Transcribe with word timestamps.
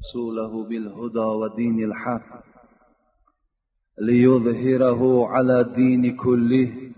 رسوله 0.00 0.64
بالهدى 0.64 1.18
ودين 1.40 1.84
الحق 1.84 2.44
ليظهره 3.98 5.26
على 5.26 5.60
الدين 5.60 6.16
كله 6.16 6.92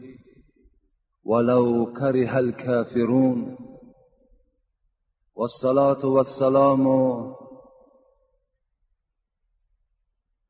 ولو 1.24 1.92
كره 1.92 2.38
الكافرون. 2.38 3.56
والصلاة 5.34 6.06
والسلام 6.06 6.84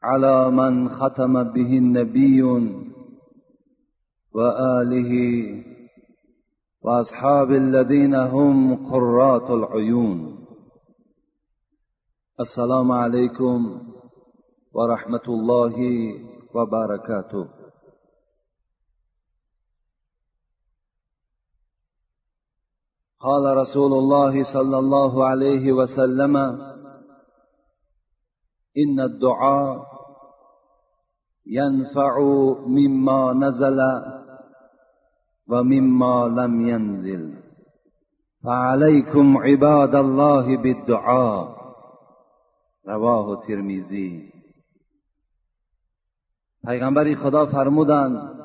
على 0.02 0.50
من 0.50 0.88
ختم 0.88 1.42
به 1.42 1.78
النبي 1.78 2.42
وآله 4.32 5.12
وأصحاب 6.82 7.50
الذين 7.52 8.14
هم 8.14 8.86
قرات 8.92 9.50
العيون. 9.50 10.41
السلام 12.40 12.92
عليكم 12.92 13.58
ورحمة 14.72 15.26
الله 15.28 15.76
وبركاته. 16.54 17.48
قال 23.20 23.56
رسول 23.56 23.92
الله 23.92 24.42
صلى 24.42 24.78
الله 24.78 25.24
عليه 25.24 25.72
وسلم 25.72 26.36
إن 28.76 29.00
الدعاء 29.00 29.86
ينفع 31.46 32.20
مما 32.66 33.32
نزل 33.32 33.80
ومما 35.48 36.28
لم 36.28 36.68
ينزل. 36.68 37.42
فعليكم 38.44 39.38
عباد 39.38 39.94
الله 39.94 40.56
بالدعاء. 40.56 41.61
رواه 42.84 43.40
ترمیزی 43.46 44.32
پیغمبری 46.64 47.14
خدا 47.14 47.46
فرمودند 47.46 48.38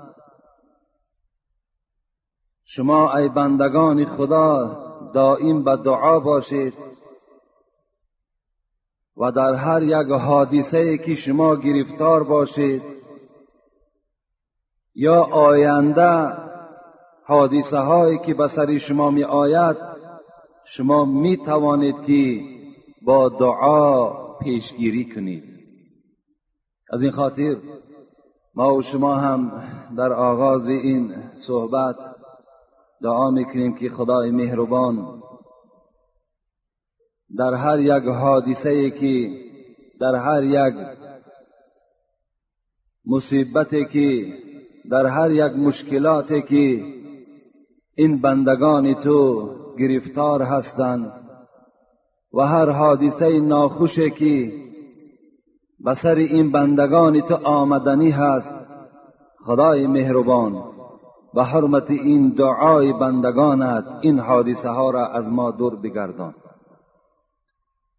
شما 2.63 3.15
ای 3.15 3.29
بندگان 3.29 4.05
خدا 4.05 4.77
دائم 5.13 5.63
به 5.63 5.77
دعا 5.77 6.19
باشید 6.19 6.73
و 9.17 9.31
در 9.31 9.53
هر 9.53 9.83
یک 9.83 10.11
حادثه 10.11 10.97
که 10.97 11.15
شما 11.15 11.55
گرفتار 11.55 12.23
باشید 12.23 12.83
یا 14.95 15.23
آینده 15.23 16.37
حادثه 17.23 17.77
هایی 17.77 18.17
که 18.17 18.33
به 18.33 18.47
سر 18.47 18.77
شما 18.77 19.11
می 19.11 19.23
آید 19.23 19.77
شما 20.65 21.05
می 21.05 21.37
توانید 21.37 22.05
که 22.05 22.41
با 23.01 23.29
دعا 23.29 24.26
پیشگیری 24.41 25.05
کنید. 25.05 25.43
از 26.93 27.03
این 27.03 27.11
خاطر 27.11 27.57
ما 28.55 28.75
و 28.75 28.81
شما 28.81 29.15
هم 29.15 29.63
در 29.97 30.13
آغاز 30.13 30.67
این 30.67 31.15
صحبت 31.35 31.95
دعا 33.01 33.31
می‌کنیم 33.31 33.75
که 33.75 33.89
خدای 33.89 34.31
مهربان 34.31 35.21
در 37.37 37.53
هر 37.53 37.79
یک 37.79 38.03
حادثه 38.03 38.91
که 38.91 39.29
در 39.99 40.15
هر 40.15 40.43
یک 40.43 40.73
مصیبتی 43.05 43.85
که 43.85 44.33
در 44.89 45.05
هر 45.05 45.31
یک 45.31 45.53
مشکلاتی 45.57 46.41
که 46.41 46.83
این 47.95 48.21
بندگان 48.21 48.93
تو 48.93 49.49
گرفتار 49.79 50.41
هستند 50.41 51.26
و 52.37 52.41
هر 52.41 52.69
حادثه 52.69 53.39
ناخوشی 53.39 54.11
که 54.11 54.53
به 55.79 55.93
سر 55.93 56.15
این 56.15 56.51
بندگان 56.51 57.21
تو 57.21 57.35
آمدنی 57.35 58.09
هست. 58.09 58.59
خدای 59.45 59.87
مهربان 59.87 60.63
به 61.33 61.43
حرمت 61.43 61.91
این 61.91 62.29
دعای 62.29 62.93
بندگانت 62.93 63.85
این 64.01 64.19
حادثه 64.19 64.69
ها 64.69 64.91
را 64.91 65.07
از 65.07 65.31
ما 65.31 65.51
دور 65.51 65.75
بگردان. 65.75 66.35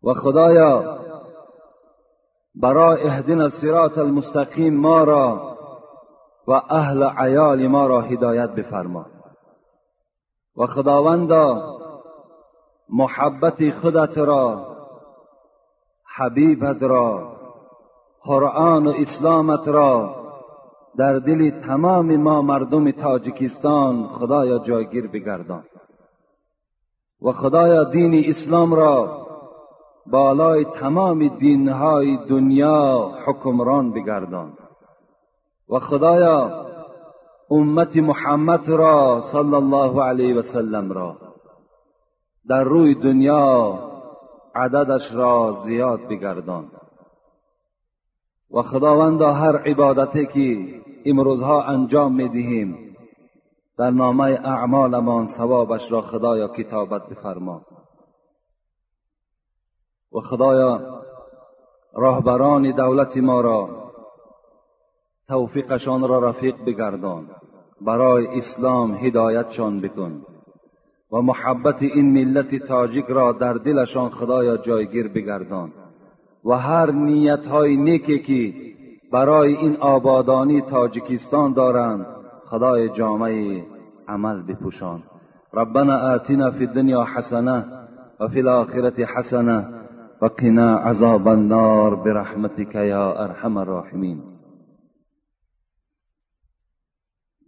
و 0.02 0.12
خدایا 0.12 0.98
برای 2.54 3.02
اهدنا 3.02 3.42
الصراط 3.44 3.98
المستقیم 3.98 4.74
ما 4.74 5.04
را 5.04 5.58
و 6.48 6.52
اهل 6.70 7.02
عیال 7.02 7.66
ما 7.66 7.86
را 7.86 8.00
هدایت 8.00 8.50
بفرما. 8.50 9.06
و 10.56 10.66
خداوندا 10.66 11.77
محبت 12.90 13.70
خودت 13.70 14.18
را 14.18 14.76
حبیبت 16.16 16.82
را 16.82 17.36
قرآن 18.22 18.86
و 18.86 18.92
اسلامت 18.98 19.68
را 19.68 20.14
در 20.96 21.18
دل 21.18 21.50
تمام 21.50 22.16
ما 22.16 22.42
مردم 22.42 22.90
تاجیکستان 22.90 24.08
خدایا 24.08 24.58
جایگیر 24.58 25.06
بگردان. 25.06 25.64
و 27.22 27.32
خدایا 27.32 27.84
دین 27.84 28.24
اسلام 28.28 28.74
را 28.74 29.26
بالای 30.06 30.64
تمام 30.64 31.28
دینهای 31.28 32.18
دنیا 32.28 33.10
حکمران 33.26 33.92
بگردان. 33.92 34.52
و 35.68 35.78
خدایا 35.78 36.66
امت 37.50 37.96
محمد 37.96 38.68
را 38.68 39.20
صلی 39.20 39.54
الله 39.54 40.02
علیه 40.02 40.34
و 40.34 40.42
سلم 40.42 40.92
را 40.92 41.27
در 42.48 42.64
روی 42.64 42.94
دنیا 42.94 43.78
عددش 44.54 45.14
را 45.14 45.52
زیاد 45.52 46.00
بگردان. 46.08 46.70
و 48.50 48.62
خداوندا 48.62 49.32
هر 49.32 49.56
عبادتی 49.56 50.26
که 50.26 50.74
امروزها 51.04 51.62
انجام 51.62 52.14
می‌دهیم 52.14 52.96
در 53.78 53.90
نامه 53.90 54.24
اعمالمان 54.24 55.26
ثوابش 55.26 55.92
را 55.92 56.00
خدایا 56.00 56.48
کتابت 56.48 57.06
بفرما. 57.06 57.62
و 60.12 60.20
خدایا 60.20 61.02
راهبران 61.94 62.70
دولت 62.70 63.16
ما 63.16 63.40
را 63.40 63.92
توفیقشان 65.28 66.08
را 66.08 66.18
رفیق 66.18 66.64
بگردان. 66.64 67.30
برای 67.80 68.26
اسلام 68.26 68.94
هدایتشان 68.94 69.80
بکن. 69.80 70.24
و 71.12 71.22
محبت 71.22 71.82
این 71.82 72.12
ملت 72.12 72.54
تاجیک 72.54 73.06
را 73.06 73.32
در 73.32 73.52
دلشان 73.52 74.10
خدایا 74.10 74.56
جایگیر 74.56 75.08
بگردان. 75.08 75.72
و 76.44 76.52
هر 76.52 76.90
نیت 76.90 77.46
های 77.46 77.76
نیکی 77.76 78.18
که 78.18 78.54
برای 79.12 79.56
این 79.56 79.76
آبادانی 79.76 80.60
تاجیکستان 80.60 81.52
دارند 81.52 82.06
خدای 82.44 82.88
جامعه 82.88 83.64
عمل 84.08 84.42
بپوشان. 84.42 85.02
ربنا 85.54 85.96
آتنا 86.14 86.50
فی 86.50 86.66
الدنیا 86.66 87.04
حسنه 87.04 87.64
و 88.20 88.28
فی 88.28 88.40
الاخرة 88.40 89.04
حسنه 89.16 89.66
و 90.22 90.26
قنا 90.26 90.76
عذاب 90.76 91.28
النار 91.28 91.96
برحمتك 91.96 92.74
یا 92.74 93.12
ارحم 93.12 93.56
الراحمین. 93.56 94.22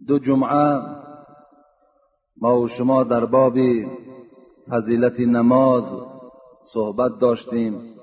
دو 0.07 0.19
جمعه 0.19 1.00
ما 2.41 2.59
و 2.59 2.67
شما 2.67 3.03
در 3.03 3.25
باب 3.25 3.53
فضیلت 4.69 5.19
نماز 5.19 5.97
صحبت 6.61 7.11
داشتیم. 7.19 7.93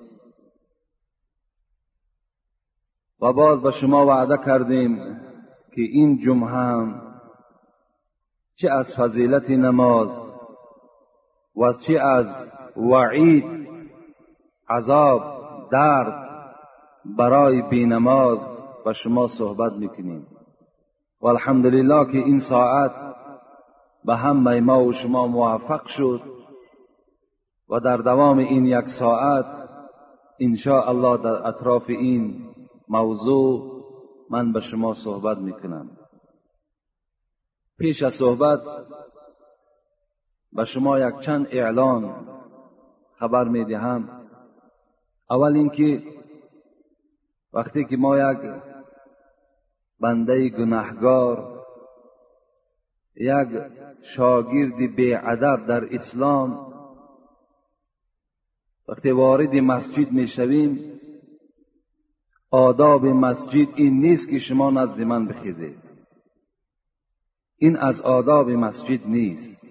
و 3.21 3.33
باز 3.33 3.63
به 3.63 3.71
شما 3.71 4.07
وعده 4.07 4.37
کردیم 4.37 4.97
که 5.75 5.83
این 5.83 6.19
جمعه 6.19 6.49
هم 6.51 7.03
چه 8.55 8.71
از 8.71 8.95
فضیلت 8.95 9.51
نماز 9.51 10.35
و 11.57 11.73
چه 11.73 12.01
از 12.01 12.51
وعید 12.77 13.69
عذاب 14.71 15.23
درد 15.71 16.29
برای 17.05 17.63
بینماز 17.63 18.39
و 18.87 18.93
شما 18.93 19.27
صحبت 19.27 19.73
می‌کنیم. 19.73 20.27
و 21.21 21.27
الحمدلله 21.27 22.13
که 22.13 22.19
این 22.19 22.39
ساعت 22.39 23.18
به 24.05 24.17
همه 24.17 24.61
ما 24.61 24.85
و 24.85 24.93
شما 24.93 25.27
موفق 25.27 25.87
شد 25.87 26.21
و 27.69 27.81
در 27.81 27.97
دوام 27.97 28.39
این 28.39 28.67
یک 28.67 28.89
ساعت 28.89 29.69
ان 30.41 30.57
الله 30.67 31.17
در 31.17 31.47
اطراف 31.49 31.85
این 31.89 32.51
موضوع 32.89 33.85
من 34.31 34.53
به 34.53 34.61
شما 34.61 34.95
صحبت 34.95 35.39
می‌کنم. 35.39 35.91
پیش 37.79 38.03
از 38.03 38.15
صحبت 38.15 38.61
به 40.53 40.65
شما 40.65 40.99
یک 40.99 41.19
چند 41.19 41.47
اعلان 41.51 42.27
خبر 43.19 43.45
می‌دهم. 43.45 44.27
اول 45.31 45.57
اینکه 45.57 46.03
وقتی 47.53 47.85
که 47.85 47.97
ما 47.97 48.19
یک 48.19 48.39
بنده 50.01 50.49
گناهگار 50.49 51.58
یک 53.21 53.49
شاگرد 54.03 54.97
بیعدب 54.97 55.67
در 55.67 55.95
اسلام 55.95 56.75
وقتی 58.89 59.11
وارد 59.11 59.55
مسجد 59.55 60.13
می‌شویم 60.13 61.01
آداب 62.51 63.07
مسجد 63.07 63.69
این 63.77 64.01
نیست 64.01 64.31
که 64.31 64.39
شما 64.39 64.71
نزد 64.71 65.01
من 65.01 65.27
بخیزید. 65.27 65.79
این 67.57 67.77
از 67.77 68.01
آداب 68.01 68.51
مسجد 68.51 69.07
نیست. 69.07 69.67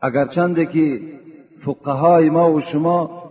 اگرچنده 0.00 0.66
که 0.66 1.00
فقهای 1.64 2.30
ما 2.30 2.52
و 2.52 2.60
شما 2.60 3.24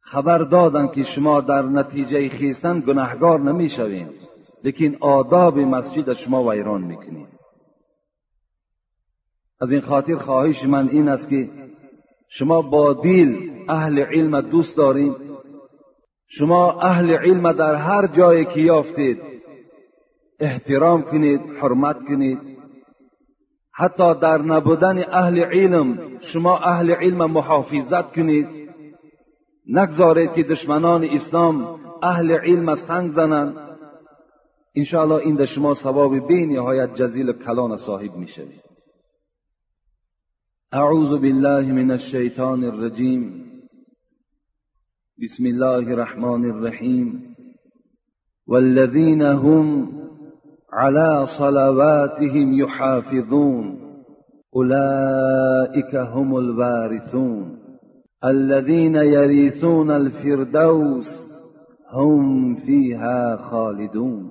خبر 0.00 0.38
دادن 0.38 0.88
که 0.88 1.02
شما 1.02 1.40
در 1.40 1.62
نتیجه 1.62 2.28
خیستن 2.28 2.78
گناهگار 2.78 3.40
نمی‌شویم. 3.40 4.08
لیکن 4.64 4.96
آداب 5.00 5.58
مسجد 5.58 6.12
شما 6.12 6.48
ویران 6.48 6.82
می‌کنید 6.82 7.28
از 9.60 9.72
این 9.72 9.80
خاطر 9.80 10.16
خواهش 10.16 10.64
من 10.64 10.88
این 10.88 11.08
است 11.08 11.28
که 11.28 11.48
شما 12.28 12.62
با 12.62 12.92
دیل 12.92 13.50
اهل 13.68 13.98
علم 13.98 14.40
دوست 14.40 14.76
داریم 14.76 15.16
شما 16.26 16.80
اهل 16.80 17.10
علم 17.10 17.52
در 17.52 17.74
هر 17.74 18.06
جایی 18.06 18.44
که 18.44 18.60
یافتید 18.60 19.18
احترام 20.40 21.02
کنید 21.02 21.40
حرمت 21.60 22.04
کنید. 22.08 22.38
حتی 23.72 24.14
در 24.14 24.42
نبودن 24.42 25.04
اهل 25.12 25.44
علم 25.44 25.98
شما 26.20 26.58
اهل 26.58 26.90
علم 26.90 27.30
محافظت 27.30 28.12
کنید. 28.12 28.48
نگذارید 29.66 30.32
که 30.32 30.42
دشمنان 30.42 31.04
اسلام 31.04 31.80
اهل 32.02 32.30
علم 32.30 32.74
سنگ 32.74 33.08
زنند. 33.08 33.67
انشاءالله 34.78 35.14
این 35.14 35.34
در 35.34 35.44
شما 35.44 35.74
ثواب 35.74 36.28
بی 36.28 36.46
نهایت 36.46 36.94
جزیل 36.94 37.32
کلان 37.32 37.76
صاحب 37.76 38.16
میشوید 38.16 38.62
اعوذ 40.72 41.10
بالله 41.10 41.72
من 41.72 41.90
الشیطان 41.90 42.64
الرجیم 42.64 43.44
بسم 45.22 45.46
الله 45.46 45.92
الرحمن 45.92 46.44
الرحیم 46.50 47.36
والذین 48.46 49.22
هم 49.22 49.88
على 50.72 51.26
صلواتهم 51.26 52.52
يحافظون 52.52 53.78
اولئك 54.50 55.94
هم 55.94 56.34
الوارثون 56.34 57.58
الذين 58.24 58.94
يرثون 58.94 59.90
الفردوس 59.90 61.28
هم 61.92 62.54
فيها 62.54 63.36
خالدون 63.36 64.27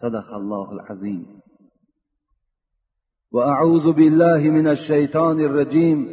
صدق 0.00 0.34
الله 0.34 0.72
العظيم. 0.72 1.26
وأعوذ 3.32 3.92
بالله 3.92 4.50
من 4.50 4.68
الشيطان 4.68 5.40
الرجيم. 5.40 6.08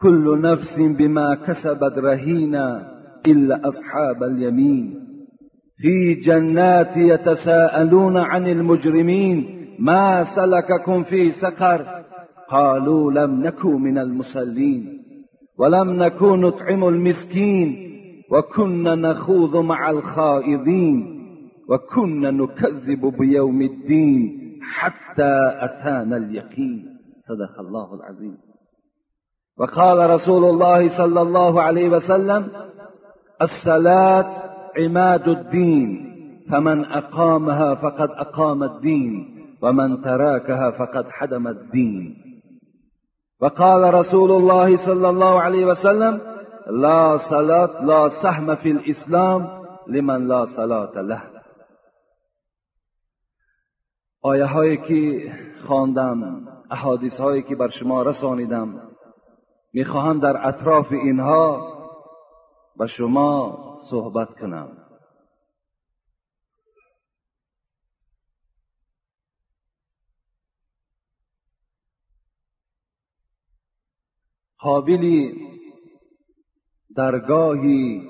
كل 0.00 0.40
نفس 0.40 0.80
بما 0.80 1.34
كسبت 1.34 1.98
رهينه 1.98 2.88
إلا 3.26 3.68
أصحاب 3.68 4.22
اليمين. 4.22 5.06
في 5.76 6.14
جنات 6.14 6.96
يتساءلون 6.96 8.16
عن 8.16 8.46
المجرمين 8.46 9.66
ما 9.78 10.24
سلككم 10.24 11.02
في 11.02 11.32
سقر؟ 11.32 12.04
قالوا 12.48 13.12
لم 13.12 13.46
نكن 13.46 13.82
من 13.82 13.98
المصلين 13.98 15.02
ولم 15.58 15.90
نكن 15.90 16.40
نطعم 16.40 16.84
المسكين. 16.84 17.90
وكنا 18.30 18.94
نخوض 18.94 19.56
مع 19.56 19.90
الخائضين. 19.90 21.19
وكنا 21.70 22.30
نكذب 22.30 23.06
بيوم 23.18 23.62
الدين 23.62 24.40
حتى 24.62 25.32
أتانا 25.60 26.16
اليقين. 26.16 26.98
صدق 27.18 27.60
الله 27.60 27.94
العظيم. 27.94 28.38
وقال 29.58 30.10
رسول 30.10 30.44
الله 30.44 30.88
صلى 30.88 31.22
الله 31.22 31.62
عليه 31.62 31.88
وسلم 31.88 32.48
الصلاة 33.42 34.26
عماد 34.78 35.28
الدين 35.28 36.10
فمن 36.50 36.84
أقامها 36.84 37.74
فقد 37.74 38.10
أقام 38.10 38.62
الدين 38.62 39.12
ومن 39.62 40.00
تراكها 40.00 40.70
فقد 40.70 41.04
حدم 41.08 41.48
الدين. 41.48 42.16
وقال 43.40 43.94
رسول 43.94 44.30
الله 44.30 44.76
صلى 44.76 45.08
الله 45.08 45.40
عليه 45.40 45.64
وسلم 45.64 46.20
لا 46.70 47.16
صلاة 47.16 47.84
لا 47.84 48.08
سهم 48.08 48.54
في 48.54 48.70
الإسلام 48.70 49.46
لمن 49.88 50.28
لا 50.28 50.44
صلاة 50.44 51.00
له. 51.00 51.39
آیه 54.22 54.44
هایی 54.44 54.76
که 54.76 55.32
خواندم 55.64 56.46
احادیث 56.70 57.20
هایی 57.20 57.42
که 57.42 57.54
بر 57.56 57.68
شما 57.68 58.02
رسانیدم 58.02 58.96
می‌خواهم 59.72 60.20
در 60.20 60.48
اطراف 60.48 60.92
اینها 60.92 61.70
با 62.76 62.86
شما 62.86 63.76
صحبت 63.80 64.38
کنم. 64.40 64.76
قابلی 74.58 75.46
درگاهی 76.96 78.02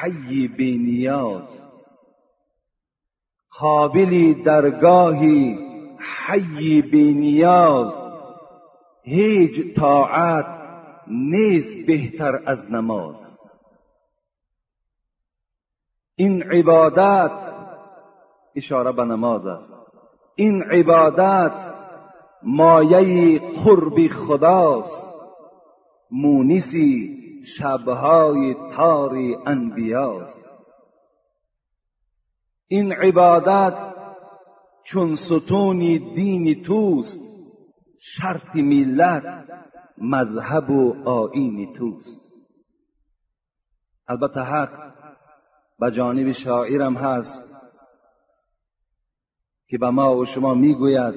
حی 0.00 0.48
بینیاز 0.48 1.71
قابلی 3.58 4.34
درگاهی 4.34 5.58
حی 6.26 6.82
بینیاز 6.82 7.92
هیچ 9.02 9.74
طاعت 9.74 10.46
نیست 11.06 11.86
بهتر 11.86 12.42
از 12.46 12.72
نماز. 12.72 13.38
این 16.16 16.42
عبادت 16.42 17.54
اشاره 18.56 18.92
به 18.92 19.04
نماز 19.04 19.46
است. 19.46 19.72
این 20.34 20.62
عبادت 20.62 21.74
مایه 22.42 23.38
قرب 23.38 24.08
خداست. 24.08 25.12
مونسی 26.10 27.10
شبهای 27.46 28.56
تار 28.76 29.16
انبیاست. 29.46 30.51
این 32.72 32.92
عبادت 32.92 33.74
چون 34.84 35.14
ستونی 35.14 35.98
دین 35.98 36.62
توست 36.62 37.20
شرط 38.00 38.56
ملت 38.56 39.48
مذهب 39.98 40.70
و 40.70 41.08
آینی 41.08 41.72
توست. 41.72 42.20
البته 44.08 44.40
حق 44.40 44.92
به 45.78 45.90
جانب 45.90 46.30
شاعرم 46.30 46.94
هست 46.94 47.44
که 49.66 49.78
به 49.78 49.90
ما 49.90 50.16
و 50.16 50.24
شما 50.24 50.54
می‌گوید 50.54 51.14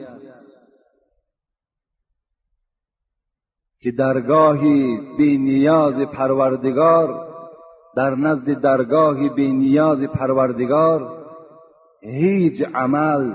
که 3.80 3.92
درگاهی 3.92 4.98
بی 5.18 5.38
نیاز 5.38 6.00
پروردگار 6.00 7.36
در 7.96 8.16
نزد 8.16 8.62
درگاهی 8.62 9.30
بی 9.30 9.54
نیاز 9.54 10.04
پروردگار 10.04 11.25
هیچ 12.06 12.64
عمل 12.76 13.34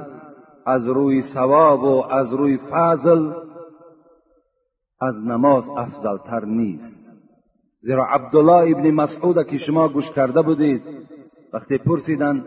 از 0.66 0.88
روی 0.88 1.20
ثواب 1.20 1.84
و 1.84 2.04
از 2.10 2.34
روی 2.34 2.56
فضل 2.56 3.32
از 5.00 5.24
نماز 5.24 5.68
افضلتر 5.68 6.44
نیست. 6.44 7.10
زیرا 7.80 8.06
عبدالله 8.06 8.76
ابن 8.76 8.90
مسعود 8.90 9.46
که 9.46 9.56
شما 9.56 9.88
گوش 9.88 10.10
کرده 10.10 10.42
بودید 10.42 10.82
وقتی 11.52 11.78
پرسیدن 11.78 12.44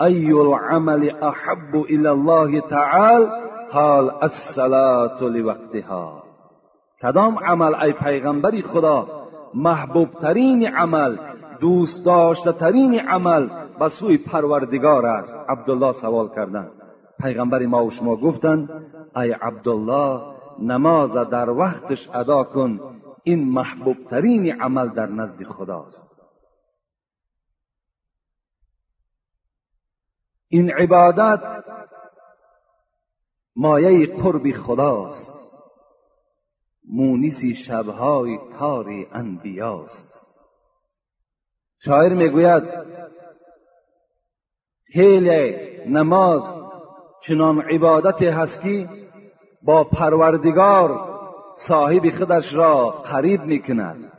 ای 0.00 0.32
العمل 0.32 1.10
احب 1.22 1.76
الى 1.76 2.06
الله 2.06 2.60
تعالی 2.60 3.26
قال 3.72 4.10
الصلاة 4.22 5.22
لوقتها. 5.22 6.22
کدام 7.02 7.38
عمل؟ 7.38 7.74
ای 7.74 7.92
پیغمبری 7.92 8.62
خدا 8.62 9.06
محبوب 9.54 10.08
ترین 10.22 10.66
عمل 10.66 11.16
دوست 11.60 12.06
داشته 12.06 12.52
ترین 12.52 13.00
عمل 13.00 13.48
به 13.82 13.88
سوی 13.88 14.18
پروردگار 14.18 15.06
است. 15.06 15.36
عبدالله 15.48 15.92
سوال 15.92 16.28
کردن. 16.28 16.70
پیغمبر 17.20 17.66
ما 17.66 17.84
و 17.84 17.90
شما 17.90 18.16
گفتند 18.16 18.68
ای 19.16 19.32
عبدالله 19.32 20.36
نماز 20.58 21.12
در 21.12 21.50
وقتش 21.50 22.08
ادا 22.14 22.44
کن. 22.44 23.00
این 23.22 23.48
محبوب 23.48 23.96
ترین 24.10 24.62
عمل 24.62 24.88
در 24.88 25.06
نزد 25.06 25.44
خداست. 25.44 26.12
این 30.48 30.70
عبادت 30.70 31.64
مایه 33.56 34.06
قرب 34.06 34.52
خداست. 34.52 35.34
مونسی 36.88 37.54
شبهای 37.54 38.38
تاری 38.58 39.06
انبیاست. 39.12 40.22
شاعر 41.78 42.14
می‌گوید 42.14 42.62
هیل 44.94 45.56
نماز 45.88 46.56
چنان 47.22 47.60
عبادت 47.60 48.22
هست 48.22 48.62
که 48.62 48.88
با 49.62 49.84
پروردگار 49.84 51.08
صاحب 51.56 52.10
خودش 52.10 52.54
را 52.54 52.90
قریب 52.90 53.42
می‌کند. 53.42 54.12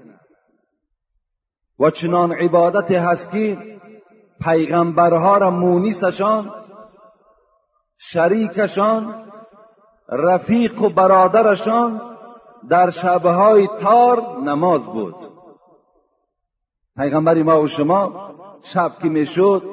و 1.80 1.90
چنان 1.90 2.32
عبادت 2.32 2.92
هست 2.92 3.32
که 3.32 3.58
پیغمبرها 4.42 5.38
را 5.38 5.52
مونیسشان 5.52 6.52
شریکشان 7.98 9.16
رفیق 10.10 10.82
و 10.82 10.90
برادرشان 10.90 12.02
در 12.70 12.90
شبهای 12.90 13.68
تار 13.82 14.40
نماز 14.44 14.88
بود. 14.88 15.16
پیغمبر 16.98 17.44
ما 17.44 17.62
و 17.62 17.68
شما 17.68 18.30
شب 18.64 18.92
که 19.02 19.10
می‌شد 19.10 19.73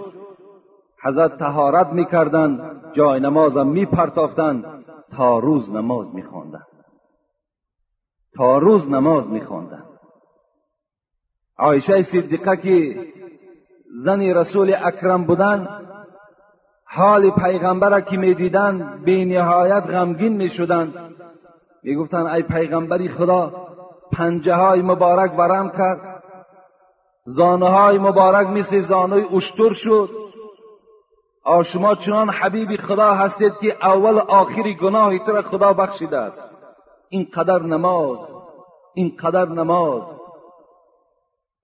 حضرت 1.03 1.37
تهارت 1.37 1.87
می‌کردند 1.87 2.81
جای 2.93 3.21
نمازم 3.21 3.67
میپرتافتند 3.67 4.65
تا 5.11 5.39
روز 5.39 5.71
نماز 5.71 6.15
میخواندند. 6.15 6.67
تا 8.37 8.59
روز 8.59 8.91
نماز 8.91 9.29
میخواندند. 9.29 9.87
عایشه 11.59 12.03
صدیقه 12.03 12.57
که 12.57 13.07
زن 13.95 14.21
رسول 14.21 14.75
اکرم 14.85 15.25
بودن 15.25 15.69
حال 16.85 17.31
پیغمبر 17.31 18.01
که 18.01 18.17
می‌دیدند 18.17 19.05
به 19.05 19.25
نهایت 19.25 19.87
غمگین 19.87 20.37
می‌شدند. 20.37 21.15
می‌گفتند 21.83 22.27
ای 22.27 22.43
پیغمبری 22.43 23.09
خدا 23.09 23.67
پنجه 24.13 24.55
های 24.55 24.83
مبارک 24.83 25.33
برم 25.33 25.71
کرد. 25.71 26.23
زانه 27.25 27.69
های 27.69 27.99
مبارک 27.99 28.47
مثل 28.47 28.81
زانه 28.81 29.35
اشتر 29.35 29.73
شد. 29.73 30.30
آ 31.43 31.63
شما 31.63 31.95
چنان 31.95 32.29
حبیبی 32.29 32.77
خدا 32.77 33.15
هستید 33.15 33.53
که 33.59 33.77
اول 33.87 34.19
آخری 34.19 34.75
گناهی 34.75 35.19
تو 35.19 35.33
را 35.33 35.43
خدا 35.43 35.73
بخشیده 35.73 36.17
است. 36.17 36.45
این 37.09 37.29
قدر 37.35 37.63
نماز 37.63 38.19
این 38.95 39.17
قدر 39.17 39.49
نماز. 39.49 40.21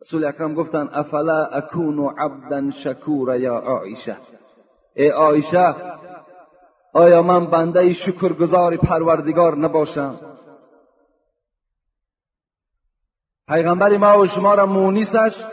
رسول 0.00 0.24
اکرم 0.24 0.54
گفتن 0.54 0.88
افلا 0.92 1.46
اکون 1.46 2.14
عبدا 2.18 2.70
شکورا 2.70 3.36
یا 3.36 3.58
عایشه 3.58 4.16
ای 4.94 5.08
عایشه 5.08 5.74
آیا 6.92 7.22
من 7.22 7.46
بنده 7.46 7.92
شکرگزار 7.92 8.76
پروردگار 8.76 9.56
نباشم؟ 9.56 10.14
پیغمبر 13.48 13.96
ما 13.96 14.18
و 14.18 14.26
شما 14.26 14.54
را 14.54 14.66
مونیسش 14.66 15.44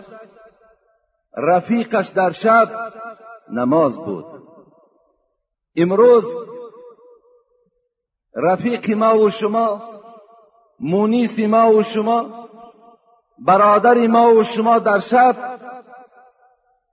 رفیقش 1.38 2.08
در 2.08 2.32
شب 2.32 2.70
نماز 3.52 4.06
بود. 4.06 4.26
امروز 5.76 6.26
رفیق 8.36 8.92
ما 8.92 9.18
و 9.18 9.30
شما 9.30 9.82
مونیس 10.80 11.40
ما 11.40 11.72
و 11.72 11.84
شما 11.84 12.50
برادر 13.40 14.08
ما 14.08 14.34
و 14.34 14.44
شما 14.44 14.80
در 14.80 15.00
شب 15.00 15.36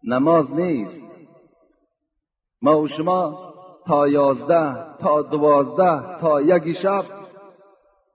نماز 0.05 0.55
نیست. 0.55 1.05
ما 2.63 2.81
و 2.81 2.87
شما 2.87 3.51
تا 3.87 4.09
یازده 4.09 4.97
تا 4.99 5.23
دوازده 5.23 6.19
تا 6.19 6.41
یک 6.41 6.73
شب 6.73 7.05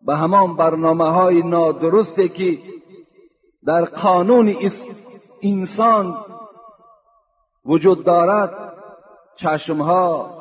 به 0.02 0.16
همان 0.16 0.56
برنامه 0.56 1.12
های 1.12 1.42
نادرسته 1.42 2.28
که 2.28 2.60
در 3.66 3.86
قانون 3.86 4.56
انسان 5.44 6.18
وجود 7.66 8.04
دارد 8.04 8.74
چشمها 9.36 10.36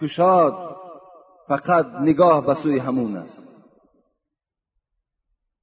کشاد 0.00 0.76
فقط 1.48 1.86
نگاه 1.86 2.46
به 2.46 2.54
سوی 2.54 2.78
همون 2.78 3.16
است. 3.16 3.56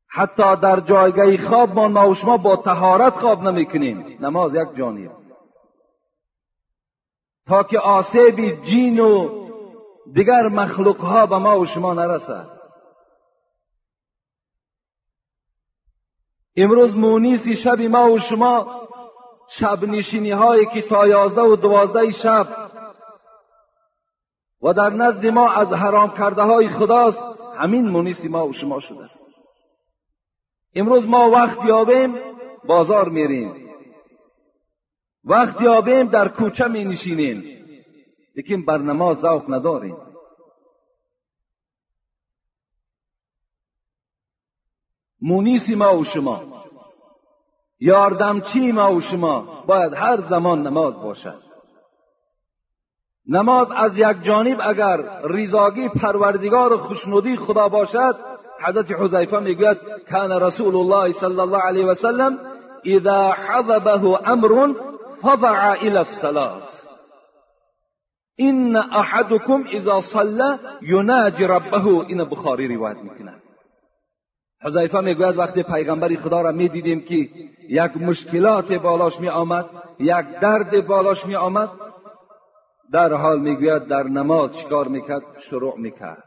حتی 0.08 0.56
در 0.56 0.80
جایگاه 0.80 1.38
خواب 1.38 1.80
ما 1.80 2.10
و 2.10 2.14
شما 2.14 2.38
با 2.38 2.56
تهارت 2.56 3.14
خواب 3.14 3.44
نمی‌کنیم. 3.44 4.18
نماز 4.22 4.56
یک 4.56 4.76
جانب 4.76 5.12
تا 7.46 7.64
که 7.64 7.80
آسیب 7.80 8.64
جین 8.64 9.00
و 9.00 9.30
دیگر 10.14 10.48
مخلوقها 10.48 11.26
به 11.26 11.38
ما 11.38 11.60
و 11.60 11.66
شما 11.66 11.94
نرسد. 11.94 12.60
امروز 16.56 16.96
مونیسی 16.96 17.56
شب 17.56 17.82
ما 17.82 18.12
و 18.12 18.20
شما 18.20 18.88
شب 19.56 19.84
نشینی 19.84 20.32
هایی 20.32 20.66
که 20.66 20.82
تا 20.82 21.08
یازده 21.08 21.42
و 21.42 21.56
دوازده 21.56 22.12
شب 22.12 22.72
و 24.62 24.74
در 24.74 24.90
نزد 24.90 25.26
ما 25.26 25.52
از 25.52 25.74
حرام 25.74 26.14
کرده 26.14 26.42
های 26.42 26.68
خداست 26.68 27.24
همین 27.58 27.90
مونیسی 27.90 28.28
ما 28.28 28.48
و 28.48 28.54
شما 28.54 28.80
شده 28.80 29.04
است. 29.04 29.26
امروز 30.76 31.08
ما 31.08 31.30
وقت 31.30 31.66
یابیم 31.66 32.16
بازار 32.66 33.10
میریم. 33.10 33.70
وقت 35.24 35.62
یابیم 35.62 36.08
در 36.08 36.28
کوچه 36.28 36.68
می 36.68 36.86
نشینیم 36.86 37.44
لیکن 38.36 38.66
بر 38.66 38.78
نماز 38.78 39.20
ذوق 39.20 39.54
نداریم. 39.54 39.98
مونیسی 45.22 45.76
ما 45.76 45.98
و 45.98 46.04
شما. 46.04 46.63
یاردمچی 47.84 48.72
ما 48.72 48.94
و 48.94 49.02
شما؟ 49.02 49.64
باید 49.68 49.94
هر 49.94 50.22
زمان 50.22 50.68
نماز 50.68 50.96
باشد. 51.04 51.42
نماز 53.28 53.72
از 53.72 53.98
یک 53.98 54.24
جانب 54.24 54.62
اگر 54.64 55.00
ریزاگی 55.24 55.90
پروردگار 55.90 56.74
و 56.74 56.78
خوشنودی 56.78 57.36
خدا 57.38 57.70
باشد 57.70 58.16
حضرت 58.62 58.92
حذیفه 58.92 59.40
می‌گوید 59.40 59.78
کان 60.12 60.32
رسول 60.32 60.76
الله 60.76 61.12
صلی 61.12 61.40
الله 61.40 61.58
علیه 61.58 61.86
و 61.86 61.94
سلم 61.96 62.40
اذا 62.86 63.32
حضبه 63.32 64.30
امر 64.32 64.74
فضع 65.22 65.72
الى 65.72 65.98
الصلاه 65.98 66.62
این 68.36 68.76
احدكم 68.76 69.64
اذا 69.72 70.02
صلى 70.02 70.58
يناجي 70.82 71.48
ربه. 71.48 71.88
این 71.88 72.24
بخاری 72.24 72.76
روایت 72.76 72.98
می‌کنه 72.98 73.34
حذیفه 74.66 75.00
می‌گوید 75.00 75.38
وقتی 75.38 75.64
پیغمبر 75.64 76.16
خدا 76.16 76.42
را 76.42 76.52
می‌دیدیم 76.52 77.02
که 77.02 77.30
یک 77.70 77.98
مشکلات 77.98 78.74
بالاش 78.74 79.20
می 79.20 79.30
آمد 79.30 79.66
یک 80.00 80.40
درد 80.42 80.88
بالاش 80.88 81.26
می 81.26 81.36
آمد 81.36 81.70
در 82.92 83.14
حال 83.14 83.40
می‌گوید 83.40 83.88
در 83.88 84.04
نماز 84.04 84.58
چیکار 84.58 84.88
می‌کرد؟ 84.88 85.24
شروع 85.40 85.78
می‌کرد. 85.78 86.24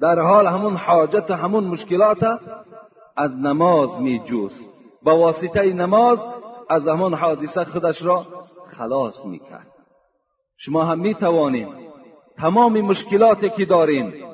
در 0.00 0.18
حال 0.18 0.46
همون 0.46 0.74
حاجت 0.74 1.30
همون 1.30 1.64
مشکلات 1.64 2.40
از 3.16 3.38
نماز 3.38 4.00
میجوست. 4.00 4.68
با 5.02 5.18
واسطه 5.18 5.72
نماز 5.72 6.26
از 6.68 6.88
همون 6.88 7.14
حادثه 7.14 7.64
خودش 7.64 8.02
را 8.02 8.26
خلاص 8.66 9.24
می‌کرد. 9.24 9.72
شما 10.56 10.84
هم 10.84 10.98
می‌توانیم 10.98 11.68
تمام 12.38 12.80
مشکلاتی 12.80 13.50
که 13.50 13.64
داریم 13.64 14.25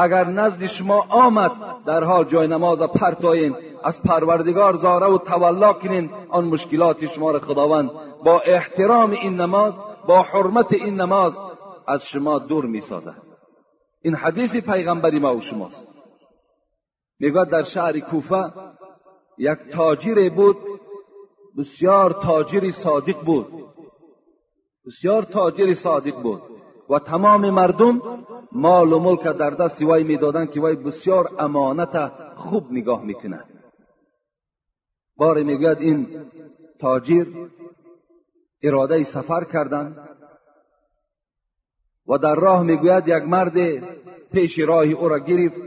اگر 0.00 0.24
نزد 0.24 0.66
شما 0.66 1.06
آمد 1.08 1.52
در 1.86 2.04
حال 2.04 2.24
جای 2.24 2.48
نماز 2.48 2.82
پرتایین 2.82 3.56
از 3.84 4.02
پروردگار 4.02 4.74
زاره 4.74 5.06
و 5.06 5.18
تولا 5.18 5.72
کنین 5.72 6.10
آن 6.30 6.44
مشکلات 6.44 7.06
شما 7.06 7.30
را 7.30 7.38
خداوند. 7.38 7.90
با 8.24 8.40
احترام 8.40 9.10
این 9.10 9.40
نماز 9.40 9.80
با 10.08 10.22
حرمت 10.22 10.72
این 10.72 11.00
نماز 11.00 11.38
از 11.88 12.06
شما 12.06 12.38
دور 12.38 12.64
می 12.64 12.80
سازد 12.80 13.22
این 14.02 14.14
حدیث 14.14 14.56
پیغمبری 14.56 15.18
ما 15.18 15.36
و 15.36 15.42
شماست. 15.42 15.88
می‌گوید 17.18 17.48
در 17.48 17.62
شهر 17.62 17.98
کوفه 17.98 18.44
یک 19.38 19.58
تاجر 19.72 20.28
بود 20.28 20.56
بسیار 21.58 22.10
تاجری 22.10 22.72
صادق 22.72 23.20
بود. 23.20 23.46
بسیار 24.86 25.22
تاجری 25.22 25.74
صادق 25.74 26.22
بود. 26.22 26.42
و 26.90 26.98
تمام 26.98 27.50
مردم 27.50 28.02
مال 28.52 28.92
و 28.92 28.98
ملک 28.98 29.22
در 29.22 29.50
دست 29.50 29.82
وی 29.82 30.04
می‌دادند 30.04 30.50
که 30.50 30.60
وی 30.60 30.76
بسیار 30.76 31.28
امانت 31.38 32.12
خوب 32.34 32.72
نگاه 32.72 33.02
می‌کنه 33.02 33.44
باری 35.16 35.44
می‌گوید 35.44 35.78
این 35.78 36.06
تاجر 36.80 37.26
اراده 38.62 39.02
سفر 39.02 39.44
کردند 39.44 40.08
و 42.08 42.18
در 42.18 42.34
راه 42.34 42.62
می‌گوید 42.62 43.08
یک 43.08 43.22
مرد 43.22 43.58
پیش 44.32 44.58
راهی 44.58 44.92
او 44.92 45.08
را 45.08 45.18
گرفت 45.18 45.60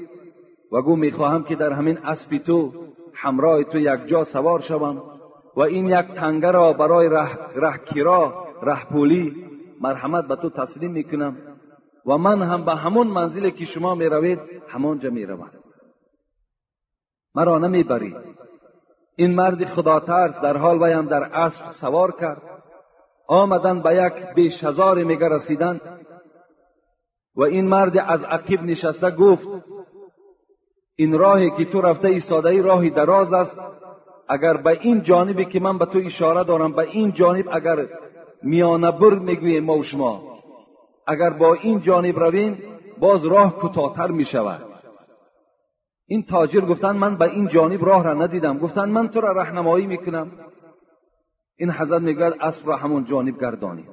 و 0.71 0.81
گو 0.81 0.95
می‌خواهم 0.95 1.43
که 1.43 1.55
در 1.55 1.71
همین 1.71 1.97
اسبی 1.97 2.39
تو 2.39 2.71
همراه 3.13 3.63
تو 3.63 3.79
یک 3.79 4.07
جا 4.07 4.23
سوار 4.23 4.61
شوم 4.61 5.03
و 5.55 5.61
این 5.61 5.87
یک 5.87 6.05
تنگه 6.05 6.51
را 6.51 6.73
برای 6.73 7.09
ره, 7.09 7.37
ره 8.61 8.85
پولی 8.85 9.50
مرحمت 9.81 10.27
به 10.27 10.35
تو 10.35 10.49
تسلیم 10.49 10.91
می‌کنم. 10.91 11.37
و 12.05 12.17
من 12.17 12.41
هم 12.41 12.65
به 12.65 12.75
همون 12.75 13.07
منزلی 13.07 13.51
که 13.51 13.65
شما 13.65 13.95
می‌روید 13.95 14.39
همانجا 14.67 15.09
می‌روم. 15.09 15.51
مرا 17.35 17.57
نمی‌بری. 17.57 18.15
این 19.15 19.35
مرد 19.35 19.65
خدا 19.65 19.99
ترس 19.99 20.39
در 20.39 20.57
حال 20.57 20.83
ویم 20.83 21.05
در 21.05 21.23
اسب 21.23 21.71
سوار 21.71 22.11
کرد. 22.11 22.41
آمدن 23.27 23.81
به 23.81 23.95
یک 23.95 24.13
بیش 24.35 24.63
هزار 24.63 25.03
میگه 25.03 25.29
رسیدن. 25.29 25.79
و 27.35 27.41
این 27.43 27.67
مرد 27.67 27.97
از 27.97 28.23
عقیب 28.23 28.63
نشسته 28.63 29.11
گفت 29.11 29.47
این 30.95 31.17
راهی 31.17 31.51
که 31.51 31.65
تو 31.65 31.81
رفته 31.81 32.07
ایستاده 32.07 32.61
راهی 32.61 32.89
دراز 32.89 33.33
است. 33.33 33.59
اگر 34.29 34.57
به 34.57 34.79
این 34.81 35.03
جانبی 35.03 35.45
که 35.45 35.59
من 35.59 35.77
به 35.77 35.85
تو 35.85 35.99
اشاره 35.99 36.43
دارم 36.43 36.71
به 36.71 36.81
این 36.81 37.11
جانب 37.13 37.45
اگر 37.51 37.87
میانه 38.43 38.91
بر 38.91 39.19
می‌گوییم 39.19 39.63
ما 39.63 39.77
و 39.77 39.83
شما. 39.83 40.37
اگر 41.07 41.29
با 41.29 41.53
این 41.53 41.81
جانب 41.81 42.19
رویم 42.19 42.63
باز 42.99 43.25
راه 43.25 43.57
کوتاهتر 43.57 44.07
می 44.07 44.25
شود 44.25 44.61
این 46.07 46.23
تاجر 46.23 46.61
گفتن 46.61 46.97
من 46.97 47.17
به 47.17 47.25
این 47.31 47.47
جانب 47.47 47.85
راه 47.85 48.03
را 48.03 48.13
ندیدم. 48.13 48.57
گفتن 48.57 48.89
من 48.89 49.09
تو 49.09 49.21
را 49.21 49.31
رهنمایی 49.31 49.87
می‌کنم. 49.87 50.31
این 51.57 51.71
حضرت 51.71 52.01
می‌گوید 52.01 52.33
اسب 52.41 52.67
را 52.67 52.75
همون 52.75 53.05
جانب 53.05 53.41
گردانی. 53.41 53.87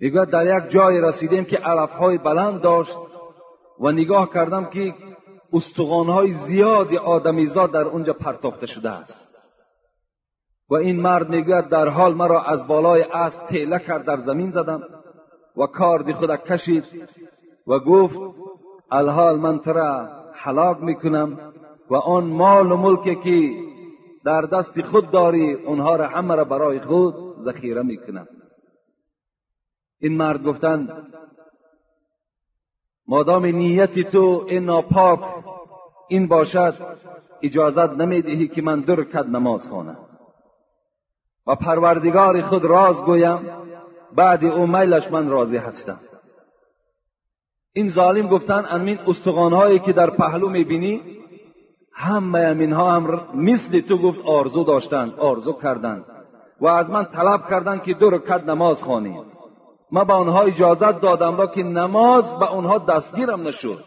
می‌گوید 0.00 0.28
در 0.28 0.56
یک 0.56 0.70
جای 0.70 1.00
رسیدیم 1.00 1.44
که 1.44 1.56
علفهای 1.56 2.18
بلند 2.18 2.60
داشت 2.60 2.98
و 3.80 3.92
نگاه 3.92 4.32
کردم 4.32 4.64
که 4.64 4.94
استخوانهای 5.52 6.32
زیادی 6.32 6.96
آدمیزاد 6.96 7.70
در 7.70 7.84
اونجا 7.84 8.12
پرتافته 8.12 8.66
شده 8.66 8.90
است. 8.90 9.25
و 10.70 10.74
این 10.74 11.00
مرد 11.00 11.28
می‌گوید 11.28 11.68
در 11.68 11.88
حال 11.88 12.14
مرا 12.14 12.42
از 12.42 12.68
بالای 12.68 13.02
اسب 13.02 13.46
تیله 13.46 13.78
کرد 13.78 14.04
در 14.04 14.20
زمین 14.20 14.50
زدم 14.50 14.82
و 15.56 15.66
کاردی 15.66 16.12
خود 16.12 16.36
کشید 16.36 16.84
و 17.66 17.78
گفت 17.78 18.18
الحال 18.90 19.38
من 19.38 19.58
ترا 19.58 20.08
حلاک 20.32 20.82
می‌کنم 20.82 21.52
و 21.90 21.94
آن 21.94 22.24
مال 22.24 22.72
و 22.72 22.76
ملکی 22.76 23.14
که 23.14 23.66
در 24.24 24.42
دست 24.42 24.82
خود 24.82 25.10
داری 25.10 25.52
اونها 25.52 25.96
را 25.96 26.06
همه 26.06 26.34
را 26.34 26.44
برای 26.44 26.80
خود 26.80 27.38
ذخیره 27.38 27.82
می‌کنم. 27.82 28.28
این 30.00 30.16
مرد 30.16 30.42
گفتند 30.42 31.12
مادام 33.08 33.46
نیتی 33.46 34.04
تو 34.04 34.44
این 34.48 34.64
ناپاک 34.64 35.20
این 36.08 36.28
باشد 36.28 36.74
اجازت 37.42 37.90
نمی‌دهی 37.90 38.48
که 38.48 38.62
من 38.62 38.80
در 38.80 39.04
کد 39.04 39.26
نماز 39.26 39.68
خوانم. 39.68 40.05
و 41.46 41.54
پروردگار 41.54 42.40
خود 42.40 42.64
راز 42.64 43.04
گویم 43.04 43.48
بعد 44.12 44.44
او 44.44 44.66
میلش 44.66 45.10
من 45.10 45.28
راضی 45.28 45.56
هستم. 45.56 45.98
این 47.72 47.88
ظالم 47.88 48.28
گفتن 48.28 48.64
امین 48.70 48.98
استخوانهایی 49.06 49.78
که 49.78 49.92
در 49.92 50.10
پهلو 50.10 50.48
می‌بینی 50.48 51.16
همه 51.92 52.38
امینها 52.38 52.92
هم 52.92 53.28
مثل 53.34 53.80
تو 53.80 53.98
گفت 53.98 54.24
آرزو 54.24 54.64
داشتند 54.64 55.14
آرزو 55.18 55.52
کردند. 55.52 56.04
و 56.60 56.66
از 56.66 56.90
من 56.90 57.04
طلب 57.04 57.48
کردند 57.50 57.82
که 57.82 57.94
دو 57.94 58.10
رکعت 58.10 58.44
نماز 58.44 58.82
خوانی. 58.82 59.24
ما 59.90 60.04
به 60.04 60.12
آنها 60.12 60.42
اجازت 60.42 61.00
دادم 61.00 61.36
با 61.36 61.46
که 61.46 61.62
نماز 61.62 62.38
به 62.38 62.46
آنها 62.46 62.78
دستگیرم 62.78 63.48
نشد. 63.48 63.84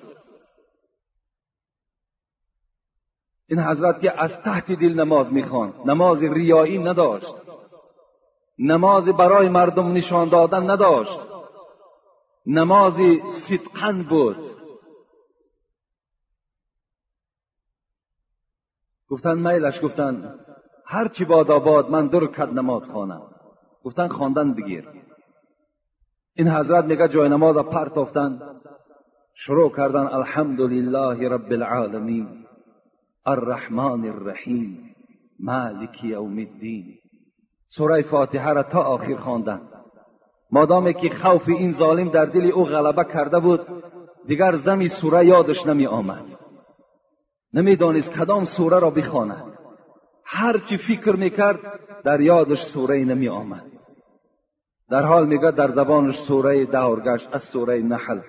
این 3.47 3.59
حضرت 3.59 4.01
که 4.01 4.21
از 4.21 4.41
تحت 4.41 4.71
دل 4.71 4.93
نماز 4.93 5.33
می‌خوان 5.33 5.73
نماز 5.85 6.23
ریایی 6.23 6.77
نداشت. 6.77 7.35
نماز 8.59 9.09
برای 9.09 9.49
مردم 9.49 9.91
نشان 9.91 10.29
دادن 10.29 10.69
نداشت. 10.69 11.19
نمازی 12.45 13.21
صدقن 13.29 14.03
بود. 14.03 14.43
گفتن 19.07 19.37
میلش 19.39 19.83
گفتن 19.83 20.39
هرچی 20.85 21.25
باد 21.25 21.51
آباد 21.51 21.89
من 21.89 22.07
در 22.07 22.25
کد 22.25 22.53
نماز 22.53 22.89
خوانم 22.89 23.21
گفتن 23.83 24.07
خواندن 24.07 24.53
بگیر. 24.53 24.89
این 26.33 26.47
حضرت 26.47 26.85
میگه 26.85 27.07
جای 27.07 27.29
نماز 27.29 27.57
پرتافتن 27.57 28.59
شروع 29.33 29.75
کردن 29.75 30.07
الحمدلله 30.07 31.29
رب 31.29 31.51
العالمین. 31.51 32.45
الرحمن 33.25 34.05
الرحیم. 34.05 34.95
مالک 35.39 36.03
یوم 36.03 36.37
الدین. 36.37 36.98
سوره 37.71 38.01
فاتحه 38.01 38.49
را 38.53 38.63
تا 38.63 38.79
آخر 38.81 39.15
خواندن. 39.15 39.61
مادامی 40.51 40.93
که 40.93 41.09
خوف 41.09 41.49
این 41.49 41.71
ظالم 41.71 42.09
در 42.09 42.25
دل 42.25 42.51
او 42.51 42.65
غلبه 42.65 43.03
کرده 43.03 43.39
بود 43.39 43.83
دیگر 44.27 44.55
زمی 44.55 44.87
سوره 44.87 45.25
یادش 45.25 45.67
نمی 45.67 45.85
آمد. 45.85 46.25
نمی‌دانست 47.53 48.13
کدام 48.13 48.43
سوره 48.43 48.79
را 48.79 48.89
بخواند. 48.89 49.43
هرچی 50.25 50.77
فکر 50.77 51.15
می‌کرد 51.15 51.59
در 52.03 52.21
یادش 52.21 52.61
سوره 52.61 53.05
نمی 53.05 53.29
آمد. 53.29 53.65
در 54.89 55.05
حال 55.05 55.27
میگه 55.27 55.51
در 55.51 55.71
زبانش 55.71 56.17
سوره 56.17 56.65
دور 56.65 56.99
گشت 56.99 57.29
از 57.31 57.43
سوره 57.43 57.79
نحل. 57.79 58.19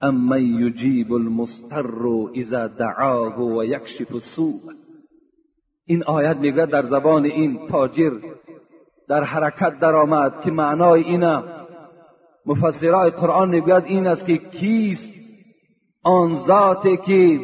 اما 0.00 0.38
یجیب 0.38 1.12
المستر 1.12 1.86
اذا 2.34 2.66
دعاه 2.66 3.40
و 3.40 3.64
یکشف 3.64 4.14
السوء. 4.14 4.52
این 5.90 6.04
آیت 6.04 6.36
میگه 6.36 6.66
در 6.66 6.82
زبان 6.82 7.24
این 7.24 7.66
تاجر 7.66 8.12
در 9.08 9.24
حرکت 9.24 9.78
درآمد 9.78 10.40
که 10.40 10.50
معنای 10.50 11.02
اینه. 11.02 11.42
مفسرای 12.46 13.10
قرآن 13.10 13.48
می‌گوید 13.48 13.84
این 13.84 14.06
است 14.06 14.26
که 14.26 14.38
کیست؟ 14.38 15.12
آن 16.02 16.34
ذاتی 16.34 16.96
که 16.96 17.40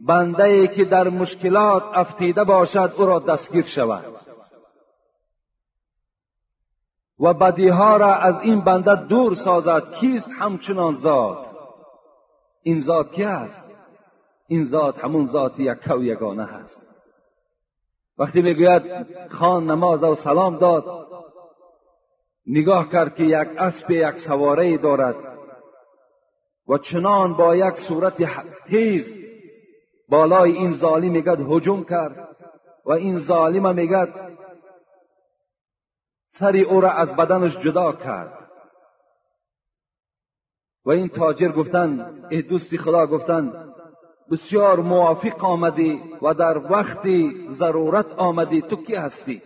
بنده 0.00 0.44
ای 0.44 0.68
که 0.68 0.84
در 0.84 1.08
مشکلات 1.08 1.84
افتیده 1.94 2.44
باشد 2.44 2.92
او 2.96 3.06
را 3.06 3.18
دستگیر 3.18 3.64
شود. 3.64 4.04
و 7.20 7.34
بدیها 7.34 7.96
را 7.96 8.14
از 8.14 8.40
این 8.40 8.60
بنده 8.60 8.96
دور 8.96 9.34
سازد. 9.34 9.92
کیست؟ 9.92 10.30
همچنان 10.38 10.94
ذات. 10.94 11.46
این 12.62 12.78
ذات 12.78 13.12
کی 13.12 13.24
است؟ 13.24 13.64
این 14.46 14.64
ذات 14.64 15.04
همون 15.04 15.26
ذات 15.26 15.60
یک 15.60 15.90
و 15.90 16.02
یگانه 16.02 16.44
هست. 16.44 16.91
وقتی 18.18 18.42
می‌گوید 18.42 18.82
خان 19.30 19.70
نماز 19.70 20.04
و 20.04 20.14
سلام 20.14 20.58
داد 20.58 20.84
نگاه 22.46 22.88
کرد 22.88 23.14
که 23.14 23.24
یک 23.24 23.48
اسب 23.58 23.90
یک 23.90 24.18
سواره 24.18 24.78
دارد 24.78 25.16
و 26.68 26.78
چنان 26.78 27.34
با 27.34 27.56
یک 27.56 27.76
صورت 27.76 28.24
تیز 28.64 29.22
بالای 30.08 30.52
این 30.52 30.72
ظالم 30.72 31.12
میگد 31.12 31.40
هجوم 31.40 31.84
کرد 31.84 32.36
و 32.84 32.92
این 32.92 33.16
ظالم 33.16 33.74
میگد 33.74 34.38
سری 36.26 36.62
او 36.62 36.80
را 36.80 36.90
از 36.90 37.16
بدنش 37.16 37.58
جدا 37.58 37.92
کرد. 37.92 38.42
و 40.84 40.90
این 40.90 41.08
تاجر 41.08 41.52
گفتن 41.52 42.14
ای 42.30 42.42
دوستی 42.42 42.78
خدا 42.78 43.06
گفتن 43.06 43.71
بسیار 44.30 44.80
موافق 44.80 45.44
آمدی 45.44 46.02
و 46.22 46.34
در 46.34 46.58
وقت 46.58 47.08
ضرورت 47.48 48.12
آمدی. 48.12 48.62
تو 48.62 48.76
کی 48.76 48.94
هستی؟ 48.94 49.42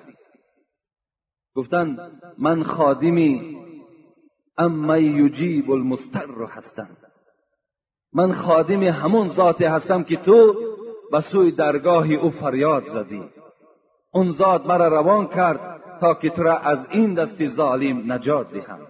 گفتن 1.54 1.96
من 2.38 2.62
خادمی 2.62 3.56
اما 4.58 4.98
یجیب 4.98 5.70
المستر 5.70 6.44
هستم. 6.48 6.96
من 8.12 8.32
خادم 8.32 8.82
همون 8.82 9.28
ذاتی 9.28 9.64
هستم 9.64 10.02
که 10.02 10.16
تو 10.16 10.54
به 11.12 11.20
سوی 11.20 11.50
درگاه 11.50 12.10
او 12.10 12.30
فریاد 12.30 12.86
زدی. 12.86 13.30
اون 14.12 14.30
ذات 14.30 14.66
مرا 14.66 14.88
روان 14.88 15.28
کرد 15.28 15.82
تا 16.00 16.14
که 16.14 16.30
تو 16.30 16.42
را 16.42 16.58
از 16.58 16.86
این 16.90 17.14
دست 17.14 17.46
ظالم 17.46 18.12
نجات 18.12 18.52
دهم. 18.52 18.86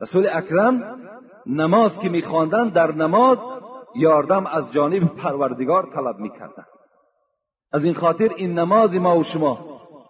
رسول 0.00 0.28
اکرم 0.32 0.98
نماز 1.46 1.98
که 1.98 2.08
میخواندن 2.08 2.68
در 2.68 2.92
نماز 2.92 3.38
یاردم 3.94 4.46
از 4.46 4.72
جانب 4.72 5.16
پروردگار 5.16 5.90
طلب 5.92 6.18
می‌کردن 6.18 6.66
از 7.72 7.84
این 7.84 7.94
خاطر 7.94 8.30
این 8.36 8.58
نماز 8.58 8.94
ما 8.94 9.18
و 9.18 9.22
شما 9.22 9.58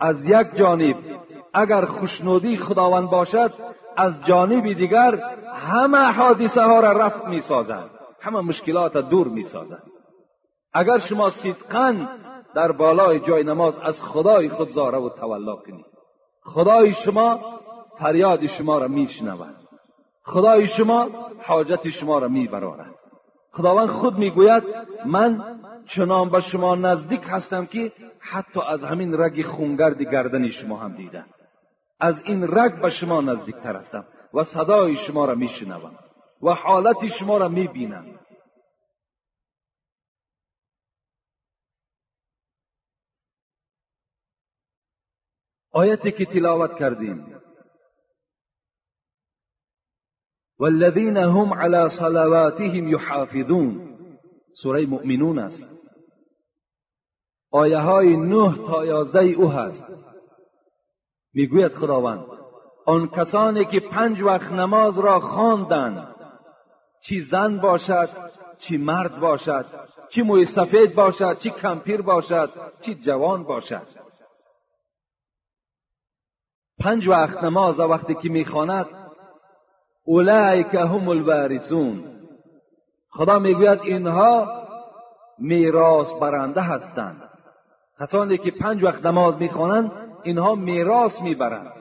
از 0.01 0.27
یک 0.27 0.55
جانب 0.55 0.97
اگر 1.55 1.85
خوشنودی 1.85 2.57
خداوند 2.57 3.11
باشد 3.11 3.53
از 3.97 4.25
جانب 4.25 4.73
دیگر 4.73 5.15
همه 5.55 6.13
حادثه 6.13 6.63
ها 6.63 6.81
را 6.81 6.93
رفت 6.93 7.25
می‌سازند 7.25 7.91
همه 8.21 8.41
مشکلات 8.41 8.97
دور 8.97 9.29
می‌سازند. 9.29 9.93
اگر 10.73 10.99
شما 10.99 11.31
صدقا 11.31 12.07
در 12.55 12.73
بالای 12.73 13.21
جای 13.21 13.45
نماز 13.45 13.79
از 13.79 14.03
خدای 14.03 14.49
خود 14.49 14.69
زاره 14.69 14.99
و 14.99 15.09
تولا 15.09 15.57
کنید. 15.57 15.87
خدای 16.43 16.93
شما 16.93 17.41
فریاد 17.99 18.47
شما 18.47 18.79
را 18.79 18.89
میشنود 18.89 19.57
خدای 20.25 20.69
شما 20.69 21.09
حاجت 21.43 21.89
شما 21.89 22.19
را 22.19 22.29
میبرارد. 22.29 22.95
خداوند 23.53 23.89
خود 23.89 24.19
می‌گوید 24.19 24.63
من 25.07 25.61
چنان 25.87 26.31
به 26.31 26.41
شما 26.41 26.75
نزدیک 26.75 27.23
هستم 27.27 27.67
که 27.67 27.93
حتی 28.21 28.61
از 28.61 28.85
همین 28.85 29.21
رگ 29.21 29.43
خونگرد 29.43 30.03
گردن 30.03 30.49
شما 30.49 30.77
هم 30.77 30.93
دیدم. 30.93 31.27
از 32.01 32.23
این 32.25 32.49
رگ 32.51 32.81
به 32.81 32.91
شما 32.91 33.21
نزدیکتر 33.21 33.77
هستم 33.77 34.05
و 34.35 34.43
صدای 34.43 34.97
شما 34.97 35.25
را 35.25 35.35
میشنوم 35.35 35.99
و 36.43 36.51
حالت 36.55 37.07
شما 37.07 37.39
را 37.39 37.49
می‌بینم. 37.49 38.19
آیتی 45.73 46.13
که 46.13 46.25
تلاوت 46.25 46.79
کردیم 46.79 47.43
والذین 50.63 51.17
هم 51.17 51.55
على 51.55 51.89
صلواتهم 51.89 52.89
یحافظون. 52.89 53.99
سوره 54.55 54.87
مؤمنون 54.87 55.39
است. 55.39 55.67
آیه 57.51 57.79
های 57.79 58.17
نه 58.17 58.57
تا 58.67 58.85
یازده 58.85 59.25
او 59.25 59.51
هست 59.51 59.87
می‌گوید 61.35 61.75
خداوند 61.75 62.25
آن 62.87 63.09
کسانی 63.09 63.65
که 63.65 63.81
پنج 63.81 64.23
وقت 64.23 64.53
نماز 64.53 64.99
را 64.99 65.21
خواندند 65.21 66.15
چی 67.05 67.21
زن 67.21 67.59
باشد 67.59 68.09
چی 68.59 68.77
مرد 68.77 69.21
باشد 69.21 69.67
چی 70.09 70.23
موی 70.23 70.45
سفید 70.45 70.95
باشد 70.95 71.39
چی 71.39 71.51
کمپیر 71.51 72.03
باشد 72.03 72.51
چی 72.81 72.95
جوان 72.95 73.45
باشد. 73.45 73.87
پنج 76.79 77.09
وقت 77.09 77.45
نماز 77.45 77.81
وقتی 77.81 78.15
که 78.15 78.29
می‌خواند 78.29 79.02
اولئک 80.05 80.75
هم 80.75 81.09
الوارثون 81.09 82.05
خدا 83.11 83.39
می‌گوید 83.39 83.81
اینها 83.81 84.63
میراث 85.39 86.13
برنده 86.13 86.61
هستند. 86.61 87.29
کسانی 88.01 88.39
که 88.39 88.51
پنج 88.51 88.85
وقت 88.85 89.07
نماز 89.07 89.37
می‌خوانند 89.37 89.93
اینها 90.23 90.55
میراث 90.55 91.23
می‌برند. 91.23 91.73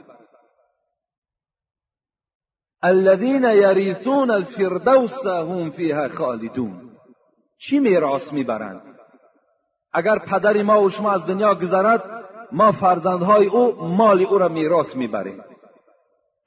الذين 2.83 3.43
يرثون 3.43 4.31
الفردوس 4.31 5.25
هم 5.25 5.69
فيها 5.71 6.07
خالدون. 6.07 6.91
چی 7.57 7.79
میراث 7.79 8.33
می‌برند؟ 8.33 8.81
اگر 9.93 10.19
پدر 10.19 10.61
ما 10.61 10.81
و 10.81 10.89
شما 10.89 11.11
از 11.11 11.27
دنیا 11.27 11.55
گذرد 11.55 12.03
ما 12.51 12.71
فرزندهای 12.71 13.45
او 13.47 13.87
مال 13.87 14.21
او 14.21 14.37
را 14.37 14.47
میراث 14.47 14.95
می‌بریم. 14.95 15.43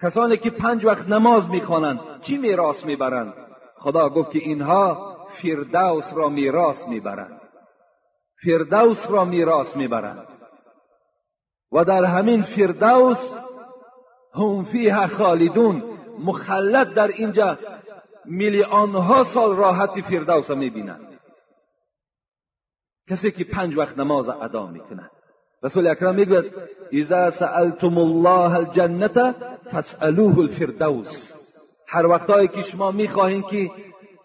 کسانی 0.02 0.36
که 0.36 0.50
پنج 0.50 0.84
وقت 0.84 1.08
نماز 1.08 1.50
می‌خوانند 1.50 2.20
چی 2.20 2.38
میراث 2.38 2.84
می‌برند؟ 2.84 3.34
خدا 3.76 4.08
گفت 4.08 4.30
که 4.30 4.38
اینها 4.38 5.14
فردوس 5.28 6.14
را 6.16 6.28
میراث 6.28 6.88
می‌برند. 6.88 7.40
فردوس 8.44 9.10
را 9.10 9.24
میراث 9.24 9.76
می‌برند. 9.76 10.26
و 11.72 11.84
در 11.84 12.04
همین 12.04 12.42
فردوس 12.42 13.36
هم 14.34 14.64
فیها 14.64 15.06
خالدون. 15.06 15.82
مخلد 16.18 16.94
در 16.94 17.08
اینجا 17.08 17.58
میلیون 18.24 18.94
ها 18.94 19.24
سال 19.24 19.56
راحتی 19.56 20.02
فردوس 20.02 20.50
می‌بینند. 20.50 21.20
کسی 23.10 23.30
که 23.30 23.44
پنج 23.44 23.76
وقت 23.76 23.98
نماز 23.98 24.28
ادا 24.28 24.66
می‌کند. 24.66 25.10
رسول 25.64 25.86
اکرم 25.86 26.14
می‌گوید 26.14 26.52
اذا 26.92 27.30
سألتم 27.30 27.98
الله 27.98 28.54
الجنه 28.54 29.34
فاسألوه 29.72 30.38
الفردوس. 30.38 31.32
هر 31.88 32.06
وقتایی 32.06 32.48
که 32.48 32.62
شما 32.62 32.90
می‌خواهید 32.90 33.46
که 33.46 33.70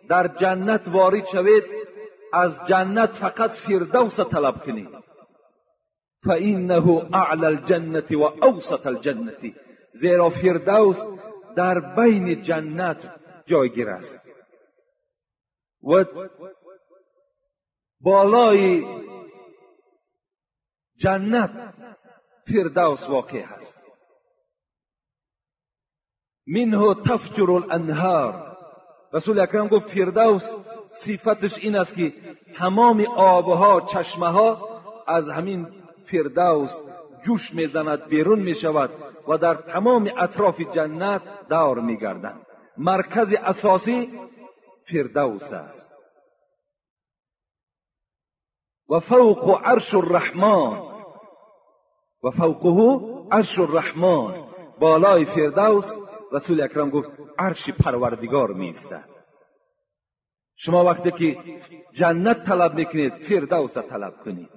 در 0.10 0.28
جنت 0.28 0.88
وارد 0.88 1.26
شوید 1.26 1.64
از 2.34 2.60
جنت 2.66 3.12
فقط 3.12 3.52
فردوس 3.52 4.20
طلب 4.20 4.64
کنید. 4.66 4.90
فانه 6.26 7.06
اعلى 7.14 7.46
الجنه 7.46 8.18
و 8.18 8.46
اوسط 8.46 8.88
الجنه 8.88 9.34
زیرا 9.94 10.30
فردوس 10.30 11.08
در 11.56 11.80
بین 11.80 12.42
جنت 12.42 13.14
جایگیر 13.46 13.90
است. 13.90 14.22
و 15.84 16.06
بالای 18.02 18.86
جنت 21.00 21.74
فردوس 22.48 23.10
واقع 23.10 23.42
هست. 23.42 23.80
منه 26.48 26.94
تفجر 26.94 27.52
الانهار. 27.52 28.58
رسول 29.14 29.40
اکرم 29.40 29.68
گفت 29.68 29.90
فردوس 29.90 30.54
صفتش 30.92 31.58
این 31.58 31.76
است 31.76 31.96
که 31.96 32.14
تمام 32.56 33.06
آبها 33.16 33.82
چشمه 33.82 34.28
ها 34.28 34.82
از 35.08 35.30
همین 35.30 35.68
فردوس 36.06 36.82
جوش 37.26 37.54
می‌زند 37.54 38.06
بیرون 38.06 38.40
می‌شود 38.40 38.90
و 39.28 39.38
در 39.38 39.56
تمام 39.56 40.12
اطراف 40.18 40.62
جنت 40.62 41.22
دور 41.50 41.80
میگردند 41.80 42.46
مرکز 42.78 43.34
اساسی 43.34 44.20
فردوس 44.92 45.54
است. 45.54 46.00
و 48.90 49.00
فوق 49.00 49.62
عرش 49.64 49.94
الرحمن. 49.94 50.89
و 52.24 52.32
فوقه 52.32 53.00
عرش 53.32 53.60
الرحمن. 53.60 54.50
بالای 54.80 55.26
فردوس 55.26 55.94
رسول 56.32 56.62
اکرم 56.62 56.90
گفت 56.90 57.12
عرش 57.40 57.70
پروردگار 57.70 58.54
میستد 58.54 59.20
شما 60.56 60.84
وقتی 60.84 61.12
که 61.12 61.62
جنت 61.94 62.44
طلب 62.44 62.74
می‌کنید 62.74 63.14
فردوس 63.14 63.78
طلب 63.78 64.24
کنید. 64.24 64.50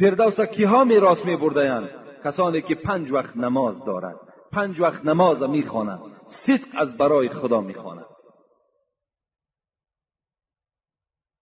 فردوس 0.00 0.40
کیها 0.40 0.84
میراث 0.84 1.24
میبردهاند 1.24 1.90
کسانی 2.24 2.62
که 2.62 2.74
پنج 2.74 3.12
وقت 3.12 3.36
نماز 3.36 3.84
دارند. 3.84 4.18
پنج 4.52 4.80
وقت 4.80 5.04
نماز 5.04 5.42
می‌خوانند. 5.42 6.00
صدق 6.26 6.68
از 6.78 6.96
برای 6.96 7.28
خدا 7.28 7.60
می‌خوانند. 7.60 8.06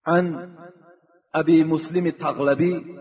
عن 0.06 0.56
ابی 1.34 1.64
مسلم 1.64 2.10
تغلبی 2.10 2.98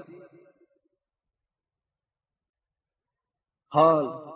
قال 3.72 4.32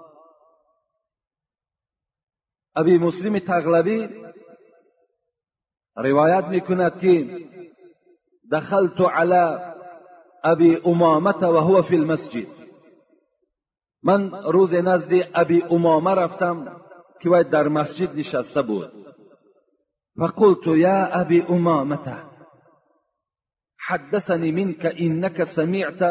ابی 2.76 2.98
مسلم 2.98 3.39
تغلبی 3.39 4.10
روایت 5.95 6.45
می‌کند 6.45 7.00
که 7.00 7.39
دخلت 8.52 9.02
على 9.02 9.76
ابی 10.43 10.76
امامت 10.86 11.43
و 11.43 11.58
هو 11.58 11.82
فی 11.82 11.95
المسجد. 11.95 12.48
من 14.04 14.32
روز 14.32 14.74
نزد 14.74 15.12
ابی 15.36 15.63
امامه 15.69 16.12
رفتم 16.12 16.82
که 17.21 17.30
باید 17.30 17.50
در 17.50 17.67
مسجد 17.67 18.17
نشسته 18.17 18.62
بود. 18.62 18.91
فقلت 20.17 20.67
یا 20.67 21.06
ابی 21.06 21.41
امامته 21.41 22.36
حدثني 23.88 24.52
منك 24.52 24.86
انك 25.00 25.43
سمعت 25.43 26.04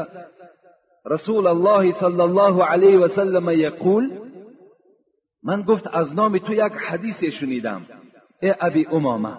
رسول 1.07 1.47
الله 1.47 1.93
صلی 1.93 2.21
الله 2.21 2.65
علیه 2.65 2.99
و 2.99 3.09
سلم 3.09 3.51
یقول 3.51 4.19
من 5.43 5.63
گفت 5.63 5.87
از 5.87 6.15
نام 6.15 6.39
تو 6.39 6.53
یک 6.53 6.73
حدیث 6.73 7.25
شنیدم 7.25 7.87
ای 8.43 8.55
ابی 8.61 8.87
امامه 8.87 9.39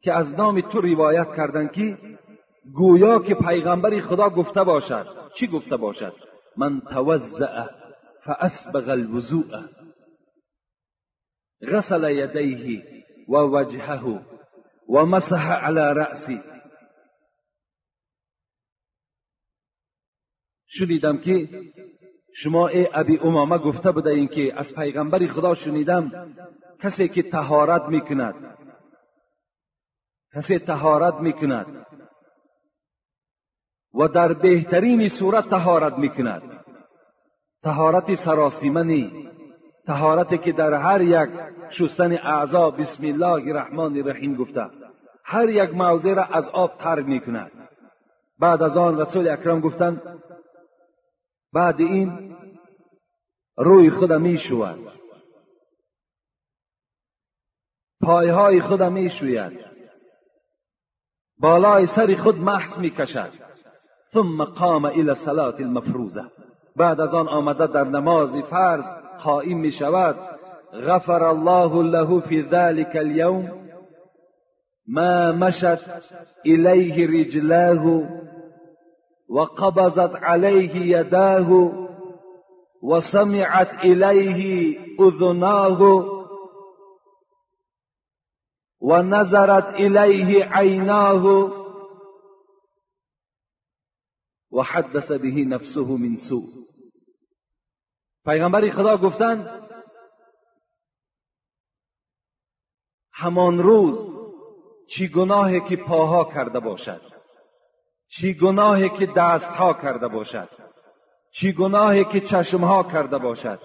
که 0.00 0.12
از 0.12 0.34
نام 0.34 0.60
تو 0.60 0.80
روایت 0.80 1.34
کردن 1.36 1.68
که 1.68 1.98
گویا 2.74 3.18
که 3.18 3.34
پیغمبری 3.34 4.00
خدا 4.00 4.30
گفته 4.30 4.64
باشد. 4.64 5.06
چی 5.34 5.46
گفته 5.46 5.76
باشد؟ 5.76 6.12
من 6.56 6.80
توزع 6.80 7.66
فاسبغ 8.24 8.88
الوضوء 8.88 9.62
غسل 11.62 12.10
یدیه 12.10 12.82
و 13.28 13.36
وجهه 13.36 14.20
و 14.88 15.06
مسح 15.06 15.52
على 15.52 16.00
رأسی. 16.00 16.40
شنیدم 20.66 21.18
که 21.18 21.48
شما 22.34 22.68
ای 22.68 22.88
ابی 22.94 23.18
امامه 23.18 23.58
گفته 23.58 23.92
بوده 23.92 24.10
این 24.10 24.28
که 24.28 24.58
از 24.58 24.74
پیغمبر 24.74 25.26
خدا 25.26 25.54
شنیدم 25.54 26.34
کسی 26.82 27.08
که 27.08 27.22
تهارت 27.22 27.82
می‌کند. 27.82 28.34
کسی 30.34 30.58
تهارت 30.58 31.14
می‌کند. 31.14 31.86
و 33.94 34.08
در 34.08 34.32
بهترین 34.32 35.08
صورت 35.08 35.48
تهارت 35.48 35.98
می‌کند. 35.98 36.42
تهارت 37.62 38.14
سراسیمنی 38.14 39.30
که 40.42 40.52
در 40.52 40.74
هر 40.74 41.00
یک 41.00 41.28
شستن 41.70 42.12
اعضا 42.12 42.70
بسم 42.70 43.06
الله 43.06 43.48
الرحمن 43.48 43.96
الرحیم 43.96 44.34
گفته. 44.34 44.66
هر 45.24 45.48
یک 45.48 45.74
موضع 45.74 46.14
را 46.14 46.24
از 46.24 46.48
آب 46.48 46.78
تر 46.78 47.00
می‌کند. 47.00 47.50
بعد 48.38 48.62
از 48.62 48.76
آن 48.76 49.00
رسول 49.00 49.28
اکرم 49.28 49.60
گفتند 49.60 50.02
بعد 51.52 51.80
این 51.80 52.36
روی 53.56 53.90
خود 53.90 54.12
می 54.12 54.38
شود 54.38 54.92
پایهای 58.00 58.60
خود 58.60 58.82
می 58.82 59.10
شوید 59.10 59.66
بالای 61.38 61.86
سر 61.86 62.14
خود 62.14 62.38
محس 62.38 62.78
می 62.78 62.90
کشد 62.90 63.32
ثم 64.12 64.44
قام 64.44 64.84
الى 64.84 65.14
صلاة 65.14 65.54
المفروزه 65.60 66.24
بعد 66.76 67.00
از 67.00 67.14
آن 67.14 67.28
آمده 67.28 67.66
در 67.66 67.84
نماز 67.84 68.36
فرض 68.36 68.86
قائم 69.24 69.58
می 69.58 69.70
شود. 69.70 70.36
غفر 70.72 71.22
الله 71.22 71.82
له 71.82 72.20
في 72.20 72.42
ذلك 72.42 72.96
اليوم 72.96 73.68
ما 74.86 75.32
مشت 75.32 75.80
إليه 76.46 77.06
رجلاه 77.06 78.02
وقبضت 79.28 80.16
عليه 80.22 80.98
يداه 80.98 81.50
وسمعت 82.82 83.84
إليه 83.84 84.78
أذناه 85.00 85.82
و 88.80 88.96
نظرت 88.96 89.80
الیه 89.80 90.48
عیناه 90.52 91.24
و 94.50 94.62
حدث 94.62 95.12
به 95.12 95.44
نفسه 95.48 95.86
من 95.86 96.16
سوء. 96.16 96.66
پیغمبر 98.24 98.68
خدا 98.70 98.96
گفتند 98.96 99.66
همان 103.12 103.58
روز 103.58 104.10
چی 104.88 105.08
گناهی 105.08 105.60
که 105.60 105.76
پاها 105.76 106.24
کرده 106.34 106.60
باشد؟ 106.60 107.15
چی 108.08 108.34
گناهی 108.34 108.88
که 108.88 109.06
دستها 109.06 109.72
کرده 109.72 110.08
باشد؟ 110.08 110.48
چی 111.32 111.52
گناهی 111.52 112.04
که 112.04 112.20
چشمها 112.20 112.82
کرده 112.82 113.18
باشد؟ 113.18 113.60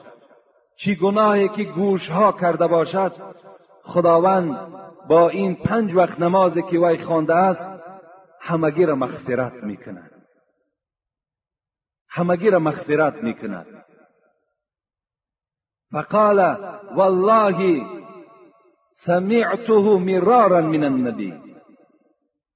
چی 0.76 0.96
گناهی 0.96 1.50
که 1.50 1.64
گوشها 1.64 2.32
کرده 2.32 2.68
باشد؟ 2.68 3.36
خداوند 3.84 4.74
با 5.08 5.30
این 5.30 5.56
پنج 5.56 5.96
وقت 5.96 6.20
نمازی 6.20 6.62
که 6.62 6.80
وی 6.80 6.98
خوانده 6.98 7.36
است 7.36 7.92
همگی 8.42 8.86
را 8.86 8.96
مغفرت 8.96 9.54
می‌کند. 9.54 10.12
همگی 12.10 12.50
را 12.50 12.60
مغفرت 12.60 13.14
می‌کند. 13.14 13.86
فقال 15.92 16.40
والله 16.96 17.86
سمعته 18.94 19.98
مرارا 19.98 20.62
من 20.62 20.84
النبی. 20.84 21.34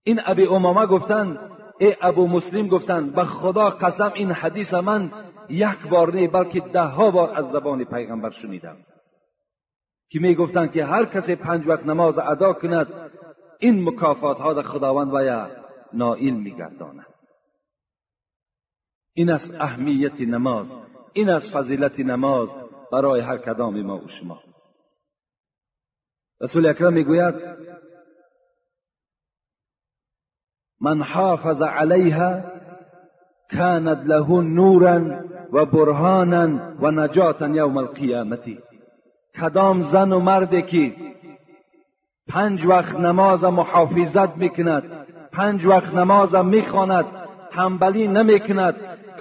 این 0.03 0.21
ابی 0.25 0.47
امامه 0.47 0.85
گفتند 0.85 1.54
ای 1.79 1.95
ابو 2.01 2.27
مسلم 2.27 2.67
گفتند 2.67 3.15
به 3.15 3.23
خدا 3.23 3.69
قسم 3.69 4.11
این 4.15 4.31
حدیث 4.31 4.73
من 4.73 5.11
یک 5.49 5.87
بار 5.89 6.13
نه 6.15 6.27
بلکه 6.27 6.59
ده 6.59 6.81
ها 6.81 7.11
بار 7.11 7.29
از 7.29 7.49
زبان 7.49 7.83
پیغمبر 7.83 8.29
شنیدم. 8.29 8.77
که 10.09 10.19
می 10.19 10.35
گفتند 10.35 10.71
که 10.71 10.85
هر 10.85 11.05
کسی 11.05 11.35
پنج 11.35 11.67
وقت 11.67 11.85
نماز 11.85 12.17
ادا 12.17 12.53
کند 12.53 13.11
این 13.59 13.89
مکافات 13.89 14.39
ها 14.39 14.53
در 14.53 14.61
خداوند 14.61 15.13
و 15.13 15.47
نائل 15.93 16.33
میگرداند. 16.33 17.05
این 19.13 19.29
است 19.29 19.55
اهمیت 19.61 20.21
نماز 20.21 20.75
این 21.13 21.29
است 21.29 21.51
فضیلت 21.51 21.99
نماز 21.99 22.55
برای 22.91 23.21
هر 23.21 23.37
کدام 23.37 23.81
ما 23.81 23.97
و 23.97 24.07
شما. 24.07 24.43
رسول 26.41 26.65
اکرم 26.65 26.93
می‌گوید 26.93 27.35
من 30.81 31.01
حافظ 31.01 31.61
علیها 31.61 32.41
كانت 33.51 34.01
له 34.05 34.41
نورا 34.41 35.01
و 35.53 35.65
برهانا 35.65 36.59
و 36.81 36.91
نجاتا 36.91 37.47
یوم 37.47 37.77
القیامتی. 37.77 38.59
کدام 39.41 39.81
زن 39.81 40.11
و 40.11 40.19
مردی 40.19 40.61
که 40.61 40.93
پنج 42.27 42.65
وقت 42.65 42.95
نماز 42.99 43.43
محافظت 43.43 44.37
می‌کند 44.37 44.83
پنج 45.31 45.65
وقت 45.65 45.93
نماز 45.93 46.35
می‌خواند 46.35 47.05
تنبلی 47.51 48.07
نمی‌کند 48.07 48.75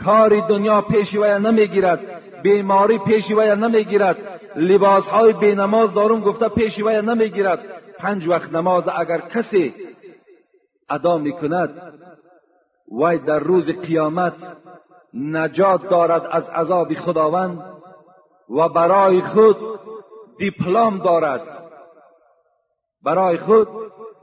کاری 0.05 0.40
دنیا 0.40 0.81
پیش 0.81 1.14
وی 1.14 1.38
نمی‌گیرد 1.38 2.01
بیماری 2.43 2.99
پیش 2.99 3.31
وی 3.31 3.55
نمی‌گیرد 3.57 4.17
لباس 4.57 5.09
های 5.09 5.33
بینماز 5.33 5.95
دارم 5.95 6.21
گفته 6.21 6.49
پیش 6.49 6.79
وی 6.79 7.03
نمی‌گیرد 7.03 7.59
پنج 7.99 8.29
وقت 8.29 8.55
نماز 8.55 8.88
اگر 8.88 9.21
کسی 9.21 9.73
ادا 10.90 11.18
می‌کند. 11.18 12.01
وی 12.92 13.18
در 13.18 13.38
روز 13.38 13.81
قیامت 13.81 14.57
نجات 15.14 15.88
دارد 15.88 16.27
از 16.31 16.49
عذاب 16.49 16.94
خداوند 16.94 17.64
و 18.51 18.68
برای 18.68 19.20
خود 19.20 19.57
دیپلم 20.38 20.99
دارد. 20.99 21.42
برای 23.03 23.37
خود 23.37 23.68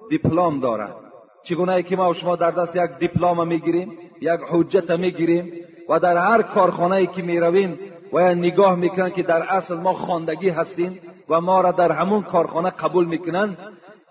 دیپلم 0.10 0.60
دارد. 0.60 0.95
چگونه 1.43 1.84
که 1.84 1.95
ما 1.95 2.10
و 2.10 2.13
شما 2.13 2.36
در 2.36 2.52
دست 2.52 2.76
یک 2.76 2.91
دیپلم 3.00 3.47
می‌گیریم 3.47 3.97
یک 4.21 4.39
حجت 4.52 4.91
می‌گیریم 4.91 5.54
و 5.89 6.00
در 6.00 6.17
هر 6.17 6.41
کارخانه 6.41 7.06
که 7.06 7.21
می‌رویم 7.21 7.80
و 8.13 8.36
نگاه 8.36 8.76
می‌کنن 8.76 9.10
که 9.10 9.24
در 9.24 9.43
اصل 9.50 9.76
ما 9.76 9.93
خواندگی 9.93 10.50
هستیم 10.50 11.00
و 11.30 11.41
ما 11.41 11.62
را 11.62 11.71
در 11.71 11.91
همون 11.91 12.24
کارخانه 12.24 12.69
قبول 12.69 13.06
می‌کنن 13.06 13.58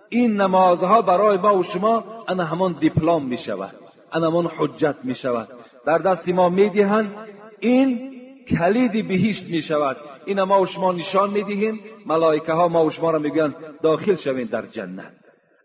این 0.08 0.40
نمازها 0.40 1.02
برای 1.02 1.38
ما 1.38 1.56
و 1.56 1.62
شما 1.62 2.04
انا 2.30 2.44
همون 2.44 2.72
دیپلم 2.80 3.22
می‌شود 3.24 3.74
انا 4.12 4.26
همون 4.26 4.46
حجت 4.46 4.96
می‌شود 5.04 5.48
در 5.86 5.98
دست 5.98 6.28
ما 6.28 6.48
می‌دهند 6.48 7.14
این 7.60 8.10
کلید 8.48 9.08
بهشت 9.08 9.48
می‌شود 9.48 9.96
این 10.26 10.42
ما 10.42 10.60
و 10.60 10.66
شما 10.66 10.92
نشان 10.92 11.30
می‌دهیم 11.30 11.80
ملائکه 12.06 12.52
ها 12.52 12.68
ما 12.68 12.84
و 12.84 12.90
شما 12.90 13.10
را 13.10 13.18
می‌گویند 13.18 13.54
داخل 13.82 14.14
شوین 14.14 14.44
در 14.44 14.62
جنت. 14.66 15.12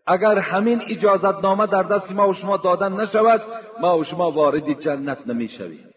اگر 0.06 0.38
همین 0.38 0.82
اجازت 0.88 1.44
نامه 1.44 1.66
در 1.66 1.82
دست 1.82 2.16
ما 2.16 2.28
و 2.28 2.34
شما 2.34 2.56
دادن 2.56 2.92
نشود 2.92 3.42
ما 3.80 3.98
و 3.98 4.04
شما 4.04 4.30
وارد 4.30 4.80
جنت 4.80 5.18
نمی‌شویم 5.26 5.90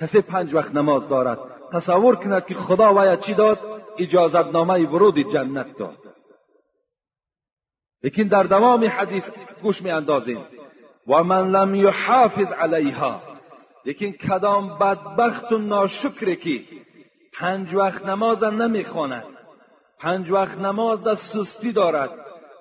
کسی 0.00 0.20
پنج 0.20 0.54
وقت 0.54 0.74
نماز 0.74 1.08
دارد 1.08 1.38
تصور 1.72 2.16
کند 2.16 2.46
که 2.46 2.54
خدا 2.54 2.94
وی 2.94 3.16
چی 3.16 3.34
داد؟ 3.34 3.58
اجازت 3.98 4.46
نامه 4.46 4.86
ورود 4.86 5.18
جنت 5.32 5.76
داد. 5.78 6.05
لیکن 8.06 8.22
در 8.22 8.42
دوام 8.42 8.84
حدیث 8.84 9.30
گوش 9.62 9.82
می 9.82 9.90
اندازیم 9.90 10.44
و 11.06 11.22
من 11.24 11.48
لم 11.50 11.74
یحافظ 11.74 12.52
علیها. 12.52 13.22
لیکن 13.84 14.10
کدام 14.10 14.78
بدبخت 14.78 15.52
و 15.52 15.58
ناشکری 15.58 16.36
که 16.36 16.60
پنج 17.38 17.74
وقت 17.74 18.06
نماز 18.06 18.44
نمی‌خواند 18.44 19.24
پنج 20.00 20.30
وقت 20.30 20.58
نماز 20.58 21.04
در 21.04 21.14
سستی 21.14 21.72
دارد 21.72 22.10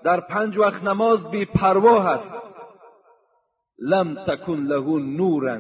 در 0.04 0.20
پنج 0.20 0.58
وقت 0.58 0.84
نماز 0.84 1.32
بی 1.32 1.46
پروا 1.46 2.04
است 2.04 2.36
لم 3.80 4.26
تکن 4.28 4.60
له 4.60 5.00
نورا 5.00 5.60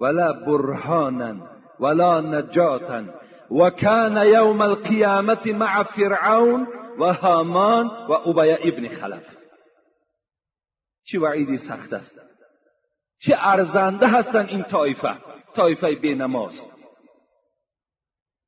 ولا 0.00 0.32
برهانا 0.32 1.34
ولا 1.80 2.20
نجاتا. 2.20 3.04
وكان 3.50 4.16
يوم 4.16 4.62
القيامة 4.62 5.52
مع 5.52 5.82
فرعون 5.82 6.66
و 6.98 7.12
هامان 7.12 7.86
و 7.86 8.12
ابی 8.12 8.50
ابن 8.50 8.88
خلف. 8.88 9.24
چه 11.04 11.20
وعیدی 11.20 11.56
سخت 11.56 11.92
است؟ 11.92 12.20
چه 13.18 13.36
ارزنده 13.38 14.06
هستند 14.06 14.48
این 14.48 14.62
طایفه؟ 14.62 15.16
طایفه 15.56 15.94
بی 15.94 16.14
نماز 16.14 16.66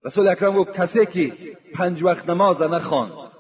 رسول 0.05 0.29
اکرم 0.29 0.57
گفت 0.57 0.73
کسی 0.73 1.07
که 1.07 1.57
پنج 1.75 2.03
وقت 2.03 2.29
نماز 2.29 2.63
نخوان 2.63 3.33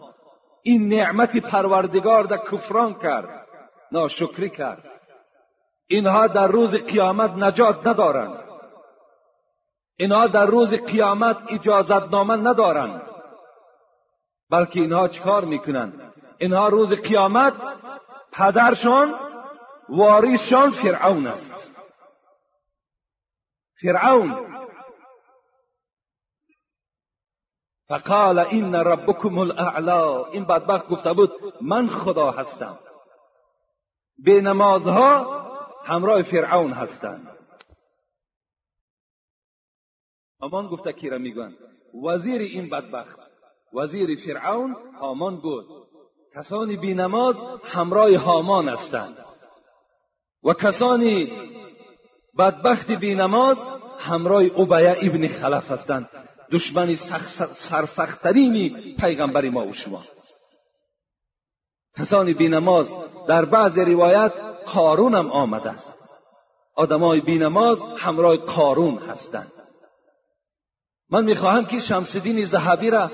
این 0.63 0.89
نعمت 0.89 1.37
پروردگار 1.37 2.25
در 2.25 2.37
کفران 2.37 2.95
کرد 2.95 3.47
ناشکری 3.93 4.51
کرد. 4.51 4.85
اینها 5.87 6.27
در 6.27 6.47
روز 6.47 6.75
قیامت 6.75 7.31
نجات 7.31 7.87
ندارند 7.87 8.39
اینها 9.97 10.27
در 10.27 10.47
روز 10.47 10.75
قیامت 10.75 11.39
اجازت 11.53 12.13
نامه 12.13 12.37
ندارند 12.37 13.03
بلکه 14.51 14.81
اینها 14.81 15.09
چیکار 15.09 15.45
می‌کنند؟ 15.45 16.13
اینها 16.39 16.69
روز 16.69 16.93
قیامت 16.93 17.55
پدرشان 18.33 19.15
واریسشان 19.89 20.71
فرعون 20.71 21.27
است. 21.27 21.71
فرعون. 23.81 24.57
فقال 27.89 28.39
این 28.39 28.75
ربکم 28.75 29.39
الاعلا. 29.39 30.25
این 30.25 30.45
بدبخت 30.45 30.89
گفته 30.89 31.13
بود 31.13 31.31
من 31.63 31.87
خدا 31.87 32.31
هستم. 32.31 32.79
به 34.19 34.41
نمازها 34.41 35.37
همراه 35.85 36.23
فرعون 36.23 36.73
هستند. 36.73 37.39
امان 40.41 40.69
گفته 40.69 40.93
کی 40.93 41.11
را 41.11 41.19
می‌گویند 41.19 41.57
وزیر 42.07 42.41
این 42.41 42.71
بدبخت 42.71 43.36
وزیر 43.75 44.19
فرعون 44.19 44.77
هامان 45.01 45.37
بود. 45.41 45.67
کسانی 46.35 46.77
بی 46.77 46.95
نماز 46.95 47.43
همراه 47.65 48.17
هامان 48.17 48.69
هستند. 48.69 49.19
و 50.45 50.53
کسانی 50.53 51.33
بدبخت 52.39 52.91
بی 52.91 53.15
نماز 53.15 53.59
همراه 53.99 54.43
عبیه 54.43 54.97
ابن 55.03 55.27
خلف 55.27 55.71
هستند. 55.71 56.09
دشمن 56.53 56.95
سرسختترین 56.95 58.69
پیغمبر 58.97 59.49
ما 59.49 59.67
و 59.67 59.73
شما. 59.73 60.03
کسانی 61.99 62.35
بی 62.35 62.49
نماز 62.49 62.95
در 63.29 63.45
بعض 63.45 63.79
روایت 63.79 64.33
قارون 64.75 65.15
هم 65.15 65.31
آمده 65.31 65.71
است. 65.71 65.99
آدمای 66.75 67.21
بی 67.21 67.39
نماز 67.39 67.83
همراه 67.83 68.37
قارون 68.37 68.99
هستند. 68.99 69.53
من 71.11 71.25
می‌خواهم 71.25 71.67
که 71.67 71.81
شمسدین 71.81 72.45
زهبی 72.45 72.91
را 72.91 73.11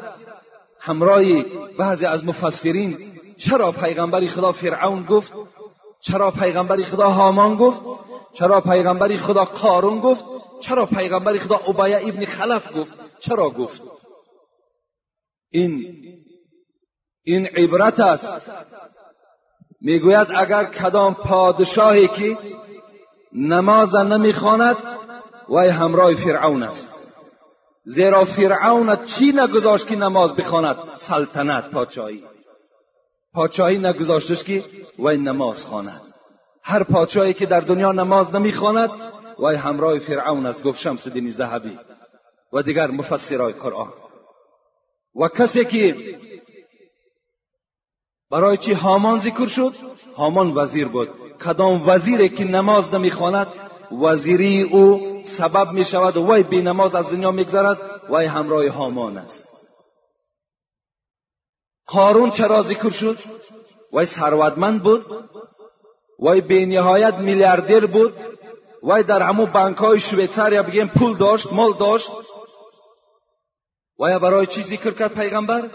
همراه 0.85 1.43
بعضی 1.79 2.07
از 2.07 2.25
مفسرین 2.25 2.99
چرا 3.39 3.73
پیغمبر 3.73 4.27
خدا 4.27 4.53
فرعون 4.53 5.03
گفت؟ 5.03 5.33
چرا 6.01 6.31
پیغمبر 6.31 6.83
خدا 6.83 7.09
هامان 7.09 7.57
گفت؟ 7.57 7.81
چرا 8.33 8.61
پیغمبر 8.61 9.17
خدا 9.17 9.45
قارون 9.45 10.01
گفت؟ 10.01 10.25
چرا 10.61 10.87
پیغمبر 10.87 11.39
خدا 11.39 11.57
عبیه 11.57 12.09
ابن 12.09 12.25
خلف 12.25 12.77
گفت؟ 12.77 12.95
چرا 13.21 13.51
گفت؟ 13.51 13.83
این 15.51 15.85
این 17.23 17.47
عبرت 17.47 18.01
است. 18.01 18.51
می‌گوید 19.81 20.29
اگر 20.37 20.65
کدام 20.65 21.15
پادشاهی 21.15 22.09
که 22.09 22.39
نماز 23.33 23.95
نمی‌خواند 23.95 24.77
وی 25.49 25.69
همراه 25.69 26.15
فرعون 26.15 26.63
است. 26.63 27.02
زیرا 27.85 28.25
فرعون 28.25 29.05
چی 29.05 29.33
نگذاشت 29.33 29.87
که 29.87 29.97
نماز 29.97 30.37
بخواند؟ 30.37 30.77
سلطنت 30.95 31.71
پادشاهی. 31.71 32.23
پادشاهی 33.35 33.79
نگذاشتش 33.79 34.45
که 34.45 34.65
وی 34.99 35.17
نماز 35.17 35.65
خواند. 35.65 36.03
هر 36.63 36.83
پادشاهی 36.83 37.35
که 37.35 37.47
در 37.47 37.61
دنیا 37.61 37.93
نماز 37.93 38.35
نمی‌خواند 38.35 38.91
وی 39.39 39.57
همراه 39.57 39.99
فرعون 39.99 40.47
است 40.47 40.63
گفت 40.63 40.81
شمس 40.81 41.09
دین 41.09 41.31
ذهبی 41.31 41.79
و 42.53 42.63
دیگر 42.63 42.91
مفسرای 42.91 43.53
قرآن. 43.53 43.93
و 45.17 45.29
کسی 45.29 45.65
که 45.65 45.97
برای 48.31 48.57
چی 48.57 48.73
هامان 48.73 49.19
ذکر 49.19 49.47
شد؟ 49.47 49.73
هامان 50.17 50.53
وزیر 50.57 50.89
بود. 50.89 51.09
کدام 51.45 51.89
وزیری 51.89 52.29
که 52.29 52.45
نماز 52.45 52.95
نمی‌خواند؟ 52.95 53.47
وزیری 54.01 54.63
او 54.63 55.13
سبب 55.25 55.73
می 55.73 55.85
شود 55.85 56.17
و 56.17 56.33
وی 56.33 56.43
بی 56.43 56.69
از 56.69 57.11
دنیا 57.11 57.31
میگذرد 57.31 57.79
وی 58.11 58.25
همراه 58.25 58.69
هامان 58.69 59.19
است. 59.19 59.49
قارون 61.87 62.31
چرا 62.31 62.63
ذکر 62.63 62.91
شد؟ 62.91 63.19
وی 63.93 64.05
ثروتمند 64.05 64.83
بود. 64.83 65.07
وی 66.19 66.41
بی 66.41 66.67
نهایت 66.67 67.15
میلیاردر 67.15 67.87
بود. 67.87 68.15
وی 68.83 69.03
در 69.03 69.23
همو 69.23 69.47
بانک 69.47 69.77
های 69.77 70.01
شویتساریا 70.01 70.63
بگیم 70.63 70.89
پول 70.89 71.17
داشت 71.17 71.53
مال 71.53 71.73
داشت. 71.73 72.11
وی 73.99 74.19
برای 74.19 74.47
چی 74.47 74.63
ذکر 74.63 74.91
کرد 74.91 75.15
پیغمبر؟ 75.15 75.71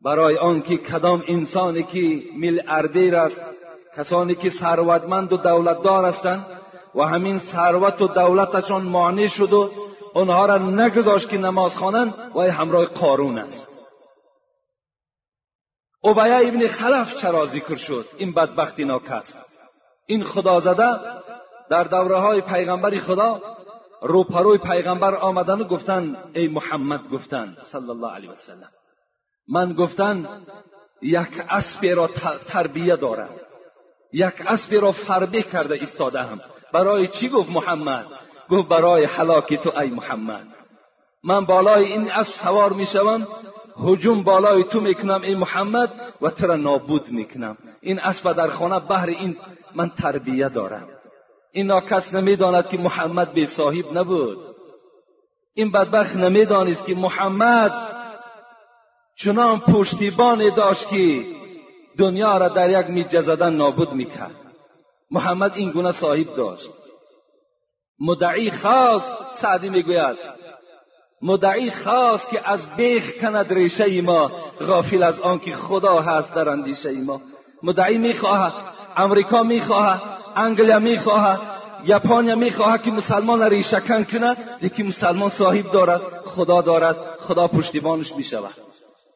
برای 0.00 0.36
آنکه 0.36 0.76
کدام 0.76 1.24
انسانی 1.28 1.82
که 1.82 2.22
میلیاردر 2.36 3.14
است 3.14 3.42
کسانی 3.96 4.34
که 4.34 4.50
ثروتمند 4.50 5.32
و 5.32 5.36
دولتدار 5.36 6.04
هستند 6.04 6.59
و 6.94 7.02
همین 7.02 7.38
ثروت 7.38 8.02
و 8.02 8.08
دولتشان 8.08 8.82
مانع 8.82 9.26
شد 9.26 9.52
و 9.52 9.70
آنها 10.14 10.46
را 10.46 10.58
نگذاشت 10.58 11.28
که 11.28 11.38
نماز 11.38 11.78
خوانند 11.78 12.14
و 12.34 12.40
همراه 12.40 12.84
قارون 12.84 13.38
است. 13.38 13.68
عبیه 16.04 16.48
ابن 16.48 16.66
خلف 16.66 17.16
چرا 17.16 17.46
ذکر 17.46 17.76
شد؟ 17.76 18.06
این 18.18 18.32
بدبختی 18.32 18.84
ناکست 18.84 19.38
این 20.06 20.22
خدا 20.22 20.60
زده 20.60 20.98
در 21.70 21.84
دوره 21.84 22.16
های 22.16 22.40
پیغمبر 22.40 22.98
خدا 22.98 23.42
روپروی 24.02 24.58
پیغمبر 24.58 25.14
آمدن 25.14 25.60
و 25.60 25.64
گفتن 25.64 26.16
ای 26.34 26.48
محمد 26.48 27.08
گفتن 27.08 27.56
صلی 27.60 27.90
الله 27.90 28.10
علیه 28.12 28.30
وسلم 28.30 28.68
من 29.48 29.72
گفتن 29.72 30.46
یک 31.02 31.44
اسبی 31.48 31.90
را 31.90 32.06
تربیه 32.48 32.96
دارم. 32.96 33.30
یک 34.12 34.34
اسبی 34.46 34.76
را 34.76 34.92
فربه 34.92 35.42
کرده 35.42 35.74
ایستاده 35.74 36.22
هم 36.22 36.40
برای 36.72 37.06
چی 37.06 37.28
گفت 37.28 37.50
محمد؟ 37.50 38.06
گفت 38.50 38.68
برای 38.68 39.04
حلاک 39.04 39.54
تو 39.54 39.78
ای 39.78 39.90
محمد. 39.90 40.46
من 41.24 41.44
بالای 41.44 41.84
این 41.84 42.10
اسب 42.10 42.32
سوار 42.34 42.72
می‌شوم 42.72 43.28
هجوم 43.84 44.22
بالای 44.22 44.64
تو 44.64 44.80
می‌کنم 44.80 45.20
ای 45.22 45.34
محمد 45.34 45.92
و 46.20 46.30
تو 46.30 46.46
را 46.46 46.56
نابود 46.56 47.10
می‌کنم. 47.10 47.58
این 47.80 48.00
اسب 48.00 48.32
در 48.32 48.48
خانه 48.48 48.80
بهر 48.80 49.08
این 49.08 49.36
من 49.74 49.90
تربیه 49.90 50.48
دارم. 50.48 50.88
اینا 51.52 51.80
کس 51.80 52.14
نمی‌داند 52.14 52.68
که 52.68 52.78
محمد 52.78 53.32
به 53.32 53.46
صاحب 53.46 53.98
نبود. 53.98 54.38
این 55.54 55.70
بدبخت 55.70 56.16
نمی‌دانست 56.16 56.86
که 56.86 56.94
محمد 56.94 57.72
چنان 59.16 59.60
پشتیبانی 59.60 60.50
داشت 60.50 60.88
که 60.88 61.24
دنیا 61.98 62.38
را 62.38 62.48
در 62.48 62.80
یک 62.80 62.90
میجه 62.90 63.20
زدن 63.20 63.54
نابود 63.54 63.92
می‌کرد. 63.92 64.49
محمد 65.10 65.52
این 65.54 65.70
گونه 65.70 65.92
صاحب 65.92 66.36
داشت. 66.36 66.68
مدعی 68.00 68.50
خواست 68.50 69.12
سعدی 69.32 69.68
می‌گوید. 69.68 70.16
مدعی 71.22 71.70
خواست 71.70 72.28
که 72.28 72.50
از 72.50 72.76
بیخ 72.76 73.20
کند 73.20 73.52
ریشه 73.52 74.02
ما 74.02 74.32
غافل 74.60 75.02
از 75.02 75.20
آنکه 75.20 75.54
خدا 75.54 76.00
هست 76.00 76.34
در 76.34 76.48
اندیشه 76.48 76.92
ما. 76.92 77.20
مدعی 77.62 77.98
می‌خواهد 77.98 78.52
امریکا 78.96 79.42
می‌خواهد 79.42 80.02
انگلیا 80.36 80.78
می‌خواهد 80.78 81.40
یپانیا 81.86 82.34
می‌خواهد 82.34 82.82
که 82.82 82.90
مسلمان 82.90 83.42
ریشه 83.42 83.80
کن 83.80 84.04
کنه 84.04 84.36
یکی 84.62 84.82
مسلمان 84.82 85.28
صاحب 85.28 85.70
دارد 85.70 86.02
خدا 86.24 86.60
دارد 86.62 86.96
خدا 87.20 87.48
پشتیبانش 87.48 88.16
می‌شود. 88.16 88.69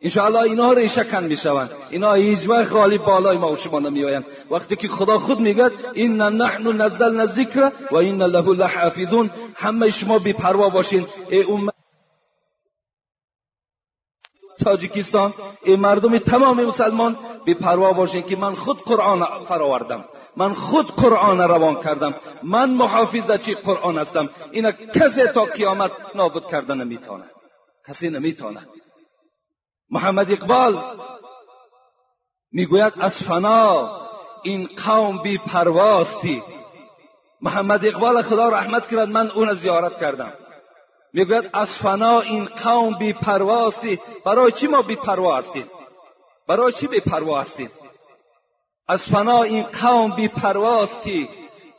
انشاءالله 0.04 0.42
اینا 0.42 0.72
ریشه 0.72 1.04
کن 1.04 1.24
می‌شوند. 1.24 1.70
اینا 1.90 2.12
هیچ 2.12 2.48
غالب 2.48 3.04
بالای 3.04 3.36
ما 3.36 3.52
و 3.52 3.56
شما 3.56 3.78
نمیآیند. 3.78 4.24
وقتی 4.50 4.76
که 4.76 4.88
خدا 4.88 5.18
خود 5.18 5.40
میگه 5.40 5.70
این 5.94 6.22
نحن 6.22 6.80
نزلنا 6.82 7.26
ذکر 7.26 7.72
و 7.90 7.96
این 7.96 8.22
له 8.22 8.40
لحافظون. 8.40 9.30
همه 9.54 9.90
شما 9.90 10.18
بیپروا 10.18 10.68
باشین. 10.68 11.06
ای 11.28 11.42
امت 11.42 11.74
تاجیکستان 14.64 15.34
ای 15.64 15.76
مردم 15.76 16.18
تمام 16.18 16.64
مسلمان 16.64 17.16
بیپروا 17.44 17.92
باشین 17.92 18.22
که 18.22 18.36
من 18.36 18.54
خود 18.54 18.80
قرآن 18.82 19.44
فراوردم. 19.48 20.04
من 20.36 20.52
خود 20.52 20.86
قرآن 20.86 21.40
روان 21.40 21.82
کردم. 21.82 22.14
من 22.42 22.70
محافظ 22.70 23.40
چی 23.40 23.54
قرآن 23.54 23.98
هستم؟ 23.98 24.28
اینا 24.50 24.72
کسی 24.72 25.26
تا 25.26 25.44
قیامت 25.44 25.90
نابود 26.14 26.46
کردن 26.46 26.78
نمی‌تونه. 26.78 27.24
کسی 27.88 28.10
نمی‌تونه. 28.10 28.60
محمد 29.94 30.32
اقبال 30.32 30.84
می‌گوید 32.52 32.92
از 33.00 33.22
فنا 33.22 34.00
این 34.42 34.68
قوم 34.86 35.22
بی 35.22 35.38
پرواستی. 35.38 36.42
محمد 37.40 37.86
اقبال 37.86 38.22
خدا 38.22 38.48
رحمت 38.48 38.88
کرد 38.88 39.08
من 39.08 39.30
اون 39.30 39.54
زیارت 39.54 40.00
کردم. 40.00 40.32
می‌گوید 41.12 41.50
از 41.52 41.78
فنا 41.78 42.20
این 42.20 42.44
قوم 42.44 42.98
بی 42.98 43.12
پرواستی. 43.12 44.00
برای 44.24 44.52
چی 44.52 44.66
ما 44.66 44.82
بی 44.82 44.96
پروا 44.96 45.36
هستیم؟ 45.36 45.66
برای 46.48 46.72
چی 46.72 46.86
بی 46.86 47.00
پروا 47.00 47.40
هستیم؟ 47.40 47.70
از 48.88 49.04
فنا 49.04 49.42
این 49.42 49.62
قوم 49.62 50.10
بی 50.10 50.28
پرواستی. 50.28 51.28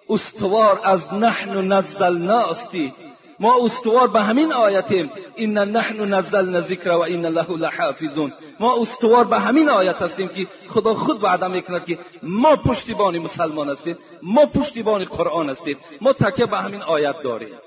استوار 0.09 0.79
از 0.83 1.13
نحن 1.13 1.71
نزلناستی 1.71 2.93
ما 3.39 3.65
استوار 3.65 4.07
به 4.07 4.21
همین 4.21 4.53
آیتیم. 4.53 5.11
این 5.35 5.57
نحن 5.57 6.13
نزلنا 6.13 6.61
ذکر 6.61 6.89
و 6.89 6.99
این 6.99 7.25
له 7.25 7.49
لحافظون. 7.49 8.33
ما 8.59 8.81
استوار 8.81 9.23
به 9.23 9.39
همین 9.39 9.69
آیت 9.69 10.01
هستیم 10.01 10.27
که 10.27 10.47
خدا 10.67 10.93
خود 10.93 11.23
وعده 11.23 11.47
می‌کند 11.47 11.85
که 11.85 11.99
ما 12.23 12.55
پشتیبان 12.55 13.19
مسلمان 13.19 13.69
هستیم 13.69 13.97
ما 14.21 14.45
پشتیبان 14.45 15.03
قرآن 15.03 15.49
هستیم 15.49 15.77
ما 16.01 16.13
تکه 16.13 16.45
به 16.45 16.57
همین 16.57 16.81
آیت 16.81 17.21
داریم. 17.21 17.59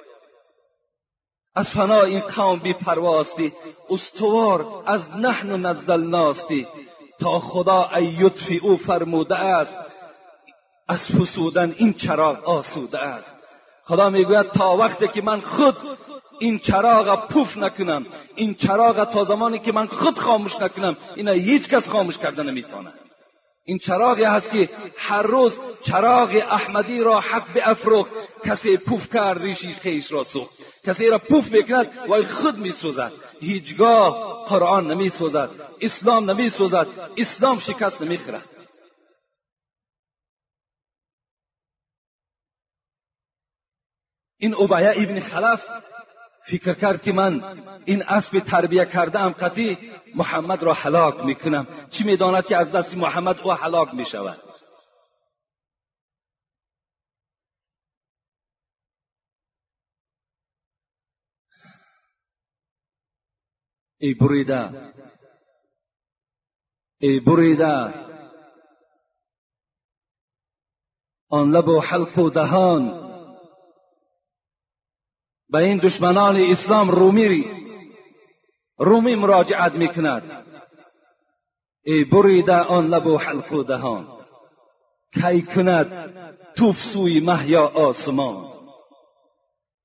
از 1.54 1.70
فنا 1.70 2.02
این 2.02 2.20
قوم 2.20 2.58
بی 2.58 2.72
پرواستی 2.72 3.52
استوار 3.90 4.82
از 4.86 5.16
نحن 5.16 5.66
نزلناستی 5.66 6.66
تا 7.20 7.38
خدا 7.38 7.90
ایطفی 7.96 8.58
او 8.58 8.76
فرموده 8.76 9.38
است 9.38 9.78
از 10.88 11.06
فسودن 11.06 11.74
این 11.78 11.92
چراغ 11.92 12.44
آسوده 12.44 12.98
است. 12.98 13.34
خدا 13.88 14.10
می‌گوید 14.10 14.50
تا 14.50 14.76
وقتی 14.76 15.08
که 15.08 15.22
من 15.22 15.40
خود 15.40 15.76
این 16.38 16.58
چراغ 16.58 17.28
پوف 17.28 17.56
نکنم 17.56 18.06
این 18.34 18.54
چراغ 18.54 19.04
تا 19.04 19.24
زمانی 19.24 19.58
که 19.58 19.72
من 19.72 19.86
خود 19.86 20.18
خاموش 20.18 20.60
نکنم 20.60 20.96
اینا 21.16 21.32
هیچ 21.32 21.68
کس 21.68 21.88
خاموش 21.88 22.18
کردن 22.18 22.46
نمی‌تونه 22.46 22.92
این 23.64 23.78
چراغی 23.78 24.24
هست 24.24 24.50
که 24.50 24.68
هر 24.96 25.22
روز 25.22 25.58
چراغ 25.82 26.42
احمدی 26.50 27.00
را 27.00 27.20
حق 27.20 27.52
به 27.54 27.68
افروخت 27.70 28.10
کسی 28.44 28.76
پوف 28.76 29.12
کرد 29.14 29.42
ریشی 29.42 29.70
خیش 29.70 30.12
را 30.12 30.24
سوخت 30.24 30.54
کسی 30.86 31.08
را 31.08 31.18
پوف 31.18 31.52
می‌کند 31.52 31.86
و 32.08 32.22
خود 32.22 32.58
میسوزد 32.58 33.12
هیچگاه 33.40 34.44
قرآن 34.48 34.86
نمیسوزد 34.86 35.50
اسلام 35.80 36.30
نمیسوزد 36.30 36.86
اسلام 37.16 37.58
شکست 37.58 38.02
نمی‌خورد 38.02 38.57
این 44.38 44.54
عبیه 44.54 44.90
ابن 44.96 45.20
خلف 45.20 45.68
فکر 46.44 46.74
کرد 46.74 47.02
که 47.02 47.12
من 47.12 47.62
این 47.84 48.02
اسب 48.02 48.38
تربیه 48.38 48.84
کرده 48.84 49.20
ام 49.20 49.32
قطعی 49.32 49.78
محمد 50.14 50.62
را 50.62 50.72
حلاک 50.72 51.24
می‌کنم. 51.24 51.66
چی 51.90 52.04
می‌داند 52.04 52.46
که 52.46 52.56
از 52.56 52.72
دست 52.72 52.96
محمد 52.96 53.40
او 53.40 53.52
حلاک 53.52 53.94
می‌شود؟ 53.94 54.40
ای 64.00 64.14
بریده 64.14 64.92
ای 67.00 67.20
بریده 67.20 67.94
آن 71.28 71.50
لب 71.50 71.68
و 71.68 71.80
حلق 71.80 72.18
و 72.18 72.30
دهان 72.30 73.07
به 75.50 75.58
این 75.58 75.78
دشمنان 75.78 76.36
اسلام 76.36 76.90
رومی 76.90 77.44
رومی 78.78 79.14
مراجعت 79.14 79.74
می‌کند. 79.74 80.44
ای 81.84 82.04
بریده 82.04 82.56
آن 82.56 82.86
لب 82.86 83.06
و 83.06 83.18
حلق 83.18 83.52
و 83.52 83.62
دهان. 83.62 84.08
کی 85.14 85.42
کند 85.42 86.14
توف 86.56 86.82
سوی 86.82 87.20
محیا 87.20 87.66
آسمان. 87.66 88.44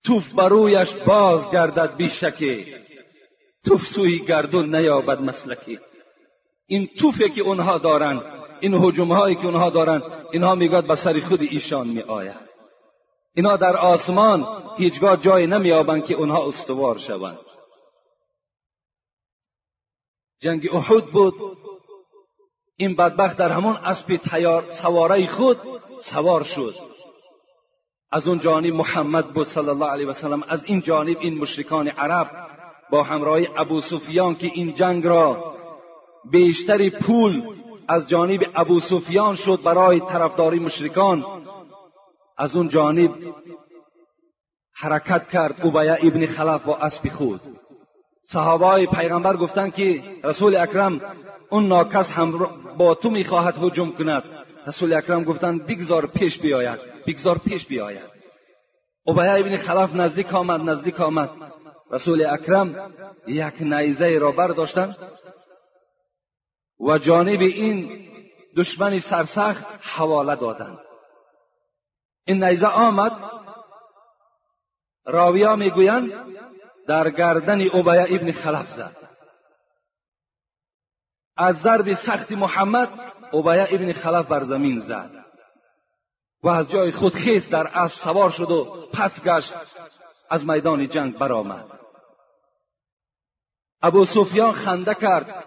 توف 0.03 0.31
برویش 0.33 0.93
باز 0.93 1.51
گردد 1.51 1.95
بیشکی 1.95 2.75
توف 3.65 3.87
سوی 3.87 4.19
گردون 4.19 4.75
نیابد 4.75 5.21
مسلکی. 5.21 5.79
این 6.67 6.89
توفی 6.99 7.29
که 7.29 7.41
اونها 7.41 7.77
دارن 7.77 8.21
این 8.59 8.73
حجوم 8.73 9.11
هایی 9.11 9.35
که 9.35 9.45
اونها 9.45 9.69
دارن 9.69 10.01
اینها 10.31 10.55
میگاد 10.55 10.87
به 10.87 10.95
سر 10.95 11.19
خود 11.19 11.41
ایشان 11.41 11.87
می 11.87 12.01
آید 12.01 12.52
اینا 13.35 13.57
در 13.57 13.77
آسمان 13.77 14.47
هیچگاه 14.77 15.17
جای 15.17 15.47
نمیابند 15.47 16.05
که 16.05 16.13
اونها 16.13 16.47
استوار 16.47 16.97
شوند. 16.97 17.39
جنگ 20.39 20.75
احد 20.75 21.05
بود. 21.05 21.33
این 22.75 22.95
بدبخت 22.95 23.37
در 23.37 23.49
همون 23.49 23.75
اسب 23.75 24.15
تیار 24.15 24.69
سواره 24.69 25.27
خود 25.27 25.57
سوار 25.99 26.43
شد. 26.43 26.75
از 28.11 28.27
اون 28.27 28.39
جانب 28.39 28.73
محمد 28.73 29.33
بود 29.33 29.47
صلی 29.47 29.69
الله 29.69 29.85
علیه 29.85 30.07
وسلم 30.07 30.43
از 30.47 30.65
این 30.65 30.81
جانب 30.81 31.17
این 31.19 31.37
مشرکان 31.37 31.87
عرب 31.87 32.31
با 32.89 33.03
همراهی 33.03 33.47
ابو 33.55 33.81
سفیان 33.81 34.35
که 34.35 34.51
این 34.53 34.73
جنگ 34.73 35.07
را 35.07 35.55
بیشتری 36.31 36.89
پول 36.89 37.43
از 37.87 38.09
جانب 38.09 38.45
ابو 38.55 38.79
سفیان 38.79 39.35
شد 39.35 39.59
برای 39.63 39.99
طرفداری 39.99 40.59
مشرکان 40.59 41.42
از 42.37 42.55
اون 42.55 42.69
جانب 42.69 43.11
حرکت 44.75 45.29
کرد 45.29 45.61
اوبیا 45.61 45.93
ابن 45.93 46.25
خلف 46.25 46.63
با 46.63 46.77
اسب 46.77 47.09
خود. 47.09 47.41
صحابه 48.25 48.85
پیغمبر 48.85 49.37
گفتند 49.37 49.73
که 49.73 50.03
رسول 50.23 50.55
اکرم 50.55 51.01
اون 51.49 51.67
ناکس 51.67 52.11
هم 52.11 52.49
با 52.77 52.95
تو 52.95 53.09
می‌خواهد 53.09 53.57
هجوم 53.61 53.91
کند. 53.91 54.23
رسول 54.67 54.93
اکرم 54.93 55.23
گفتند 55.23 55.67
بگذار 55.67 56.05
پیش 56.05 56.39
بیاید 56.39 56.79
بگذار 57.07 57.37
پیش 57.37 57.65
بیاید. 57.65 58.09
اوبیا 59.03 59.33
ابن 59.33 59.57
خلف 59.57 59.95
نزدیک 59.95 60.33
آمد 60.33 60.61
نزدیک 60.61 61.01
آمد. 61.01 61.29
رسول 61.91 62.25
اکرم 62.25 62.93
یک 63.27 63.61
نیزه 63.61 64.17
را 64.17 64.31
برداشتند 64.31 64.97
و 66.79 66.97
جانب 66.97 67.41
این 67.41 68.07
دشمن 68.57 68.99
سرسخت 68.99 69.65
حواله 69.81 70.35
دادند 70.35 70.79
این 72.25 72.43
نیزه 72.43 72.67
آمد. 72.67 73.31
راویا 75.05 75.55
می‌گویند 75.55 76.11
در 76.87 77.09
گردن 77.09 77.61
اوبیا 77.61 78.03
ابن 78.03 78.31
خلف 78.31 78.69
زد. 78.69 78.95
از 81.37 81.61
ضرب 81.61 81.93
سخت 81.93 82.31
محمد 82.31 82.89
اوبیا 83.31 83.65
ابن 83.65 83.91
خلف 83.93 84.27
بر 84.27 84.43
زمین 84.43 84.79
زد. 84.79 85.25
و 86.43 86.47
از 86.49 86.71
جای 86.71 86.91
خود 86.91 87.13
خیست 87.13 87.51
در 87.51 87.67
اسب 87.67 87.99
سوار 87.99 88.31
شد 88.31 88.51
و 88.51 88.87
پس 88.93 89.23
گشت 89.23 89.53
از 90.29 90.47
میدان 90.47 90.89
جنگ 90.89 91.17
برآمد. 91.17 91.65
ابو 93.81 94.05
سفیان 94.05 94.51
خنده 94.51 94.95
کرد. 94.95 95.43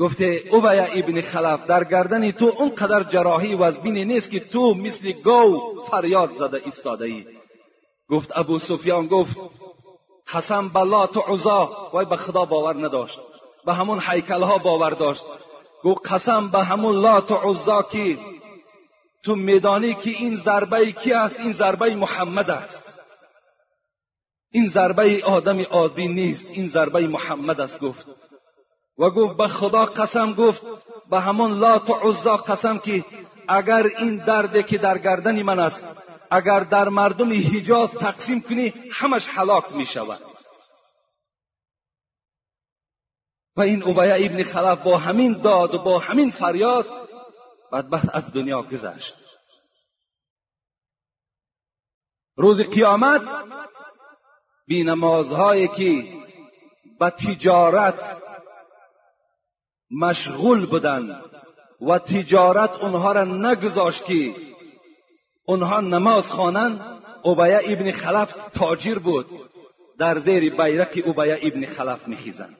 گفته 0.00 0.42
اوبیا 0.50 0.84
ابن 0.84 1.20
خلف 1.20 1.64
در 1.66 1.84
گردن 1.84 2.30
تو 2.30 2.52
اونقدر 2.58 3.02
جراحی 3.02 3.54
و 3.54 3.62
از 3.62 3.82
بینی 3.82 4.04
نیست 4.04 4.30
که 4.30 4.40
تو 4.40 4.74
مثل 4.74 5.12
گو 5.12 5.60
فریاد 5.90 6.32
زده 6.32 6.62
ایستاده 6.64 7.04
ای 7.04 7.26
گفت 8.08 8.38
ابو 8.38 8.58
سفیان 8.58 9.06
گفت 9.06 9.36
قسم 10.32 10.68
به 10.68 11.06
تو 11.12 11.20
عزا 11.20 11.88
وای 11.92 12.06
به 12.06 12.16
خدا 12.16 12.44
باور 12.44 12.86
نداشت 12.86 13.20
به 13.64 13.74
همون 13.74 13.98
حیکل 13.98 14.42
ها 14.42 14.58
باور 14.58 14.90
داشت. 14.90 15.24
گفت 15.82 16.12
قسم 16.12 16.50
به 16.50 16.58
همون 16.58 16.96
لات 16.96 17.30
و 17.30 17.34
عزا 17.34 17.82
که 17.82 18.18
تو 19.24 19.36
میدانی 19.36 19.94
که 19.94 20.10
این 20.10 20.36
ضربه 20.36 20.92
کی 20.92 21.12
است؟ 21.12 21.40
این 21.40 21.52
ضربه 21.52 21.94
محمد 21.94 22.50
است. 22.50 22.94
این 24.52 24.68
ضربه 24.68 25.24
آدم 25.24 25.60
عادی 25.60 26.08
نیست 26.08 26.50
این 26.50 26.66
ضربه 26.66 27.06
محمد 27.06 27.60
است 27.60 27.80
گفت. 27.80 28.06
و 29.00 29.10
گفت 29.10 29.36
به 29.36 29.48
خدا 29.48 29.84
قسم 29.84 30.32
گفت 30.32 30.66
به 31.10 31.20
همون 31.20 31.58
لات 31.58 31.90
و 31.90 31.92
عزا 31.92 32.36
قسم 32.36 32.78
که 32.78 33.04
اگر 33.48 33.86
این 33.98 34.16
درده 34.16 34.62
که 34.62 34.78
در 34.78 34.98
گردن 34.98 35.42
من 35.42 35.58
است 35.58 35.88
اگر 36.30 36.60
در 36.60 36.88
مردم 36.88 37.32
حجاز 37.32 37.90
تقسیم 37.90 38.40
کنی 38.40 38.72
همش 38.92 39.28
حلاک 39.28 39.72
می 39.72 39.86
شود 39.86 40.20
و 43.56 43.60
این 43.60 43.82
اوبیا 43.82 44.14
ابن 44.14 44.42
خلف 44.42 44.82
با 44.82 44.98
همین 44.98 45.40
داد 45.40 45.74
و 45.74 45.78
با 45.78 45.98
همین 45.98 46.30
فریاد 46.30 46.86
بدبخت 47.72 48.14
از 48.14 48.32
دنیا 48.32 48.62
گذشت. 48.62 49.16
روز 52.36 52.60
قیامت 52.60 53.22
بی 54.66 54.84
نمازهایی 54.84 55.68
که 55.68 56.04
به 57.00 57.10
تجارت 57.10 58.22
مشغول 59.90 60.66
بودند 60.66 61.24
و 61.80 61.98
تجارت 61.98 62.76
اونها 62.76 63.12
را 63.12 63.24
نگذاشت 63.24 64.04
که 64.04 64.34
اونها 65.44 65.80
نماز 65.80 66.32
خوانند 66.32 66.80
اوبیا 67.22 67.58
ابن 67.58 67.90
خلف 67.90 68.32
تاجر 68.54 68.98
بود. 68.98 69.26
در 69.98 70.18
زیر 70.18 70.54
بیرق 70.54 71.06
اوبیا 71.06 71.34
ابن 71.34 71.66
خلف 71.66 72.08
میخیزند. 72.08 72.56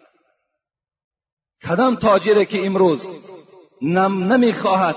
کدام 1.69 1.97
تاجره 1.97 2.45
که 2.45 2.67
امروز 2.67 3.15
نم 3.83 4.33
نمی‌خواهد 4.33 4.97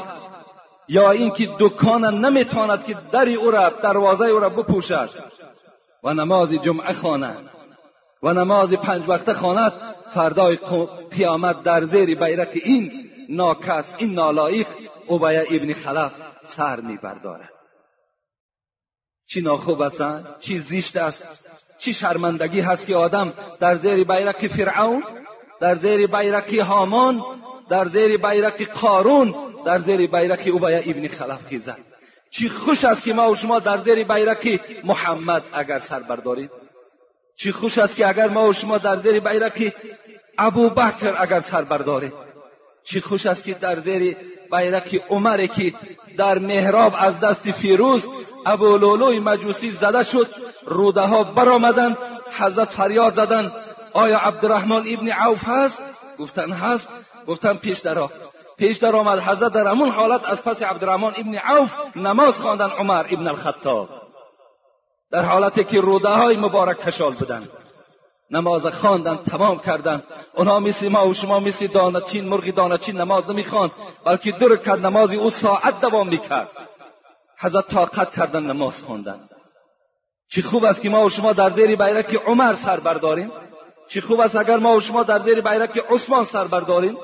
یا 0.88 1.11
اینکه 1.11 1.55
دکان 1.59 2.25
نمی‌تواند 2.25 2.86
که 2.86 2.97
در 3.11 3.29
او 3.29 3.51
را 3.51 3.69
دروازه 3.69 4.25
او 4.25 4.39
را 4.39 4.49
بپوشد 4.49 5.09
و 6.03 6.13
نماز 6.13 6.53
جمعه 6.53 6.93
خواند؟ 6.93 7.49
و 8.24 8.34
نماز 8.34 8.74
پنج 8.74 9.03
وقته 9.07 9.34
خواند. 9.34 9.74
فردای 10.13 10.59
قیامت 11.11 11.63
در 11.63 11.84
زیر 11.84 12.19
بیرق 12.19 12.49
این 12.53 12.91
ناکس 13.30 13.95
این 13.97 14.13
نالایق 14.13 14.67
اوبیا 15.07 15.41
ابن 15.41 15.74
خلف 15.74 16.11
سر 16.43 16.80
میبردارد. 16.80 17.53
چی 19.26 19.41
ناخوب 19.41 19.82
است 19.82 20.03
چی 20.39 20.59
زیشت 20.59 20.97
است؟ 20.97 21.47
چی 21.80 21.93
شرمندگی 21.93 22.59
هست 22.59 22.86
که 22.86 22.95
آدم 22.95 23.34
در 23.59 23.76
زیر 23.76 24.03
بیرق 24.03 24.47
فرعون 24.47 25.03
در 25.61 25.76
زیر 25.76 26.07
بیرق 26.07 26.53
هامان 26.59 27.24
در 27.69 27.88
زیر 27.88 28.17
بیرق 28.17 28.61
قارون 28.61 29.36
در 29.65 29.80
زیر 29.80 30.07
بیرق 30.07 30.47
اوبیا 30.51 30.78
ابن 30.78 31.07
خلف 31.07 31.45
خیزد 31.45 31.80
چی 32.30 32.49
خوش 32.49 32.86
است 32.86 33.03
که 33.03 33.13
ما 33.13 33.32
و 33.32 33.36
شما 33.36 33.59
در 33.59 33.78
زیر 33.78 34.03
بیرق 34.03 34.59
محمد 34.84 35.43
اگر 35.53 35.80
سر 35.80 35.99
بردارید؟ 35.99 36.62
چی 37.36 37.51
خوش 37.51 37.77
است 37.77 37.95
که 37.95 38.07
اگر 38.07 38.27
ما 38.27 38.49
و 38.49 38.53
شما 38.53 38.77
در 38.77 38.97
زیر 38.97 39.19
بیرق 39.19 39.73
ابو 40.38 40.69
بکر 40.69 41.15
اگر 41.19 41.39
سر 41.39 41.61
بردارید 41.61 42.13
چی 42.84 43.01
خوش 43.01 43.25
است 43.25 43.43
که 43.43 43.53
در 43.53 43.79
زیر 43.79 44.17
بیرق 44.51 44.95
عمر 45.09 45.45
که 45.45 45.73
در 46.17 46.39
محراب 46.39 46.95
از 46.97 47.19
دست 47.19 47.51
فیروز 47.51 48.09
ابو 48.45 48.77
لولوی 48.77 49.19
مجوسی 49.19 49.71
زده 49.71 50.03
شد 50.03 50.27
روده 50.65 51.01
ها 51.01 51.23
برآمدند 51.23 51.97
حضرت 52.31 52.69
فریاد 52.69 53.13
زدند 53.13 53.51
آیا 53.93 54.19
عبدالرحمن 54.19 54.84
ابن 54.88 55.09
عوف 55.09 55.43
هست؟ 55.47 55.81
گفتن 56.17 56.51
هست. 56.51 56.89
گفتن 57.27 57.53
پیش 57.53 57.79
درا 57.79 58.11
پیش 58.57 58.77
در 58.77 58.95
آمد 58.95 59.19
حضرت 59.19 59.53
در 59.53 59.67
همون 59.67 59.89
حالت 59.89 60.29
از 60.29 60.43
پس 60.43 60.63
عبدالرحمن 60.63 61.13
ابن 61.17 61.36
عوف 61.36 61.73
نماز 61.95 62.39
خواندن 62.39 62.69
عمر 62.69 63.05
ابن 63.09 63.27
الخطاب. 63.27 64.02
در 65.14 65.26
حالتی 65.26 65.64
که 65.64 65.82
روده 65.82 66.09
های 66.09 66.38
مبارک 66.38 66.80
کشال 66.80 67.14
بودند. 67.14 67.49
نماز 68.32 68.66
خواندن 68.66 69.16
تمام 69.16 69.59
کردن. 69.59 70.03
اونها 70.36 70.59
مثل 70.59 70.89
ما 70.89 71.07
و 71.07 71.14
شما 71.14 71.39
مثل 71.39 71.68
دانچین 71.68 72.26
مرغی 72.26 72.51
دانچین 72.51 73.01
نماز 73.01 73.30
نمی‌خواند 73.30 73.72
بلکه 74.05 74.32
دو 74.32 74.57
کرد 74.57 74.86
نمازی 74.86 75.16
او 75.16 75.30
ساعت 75.30 75.82
دوام 75.82 76.07
می‌کرد. 76.07 76.49
حضرت 77.39 77.68
طاقت 77.68 78.16
کردن 78.16 78.43
نماز 78.43 78.84
خواندن. 78.84 79.20
چی 80.28 80.41
خوب 80.41 80.66
است 80.66 80.82
که 80.82 80.89
ما 80.89 81.05
و 81.05 81.09
شما 81.09 81.34
در 81.34 81.49
زیر 81.49 81.76
بیرک 81.76 82.16
عمر 82.16 82.53
سر 82.53 82.80
برداریم. 82.80 83.32
چی 83.88 84.01
خوب 84.01 84.20
است 84.20 84.36
اگر 84.36 84.57
ما 84.57 84.76
و 84.76 84.80
شما 84.80 85.03
در 85.03 85.20
زیر 85.20 85.41
بیرک 85.41 85.86
عثمان 85.89 86.24
سر 86.24 86.47
برداریم. 86.47 86.97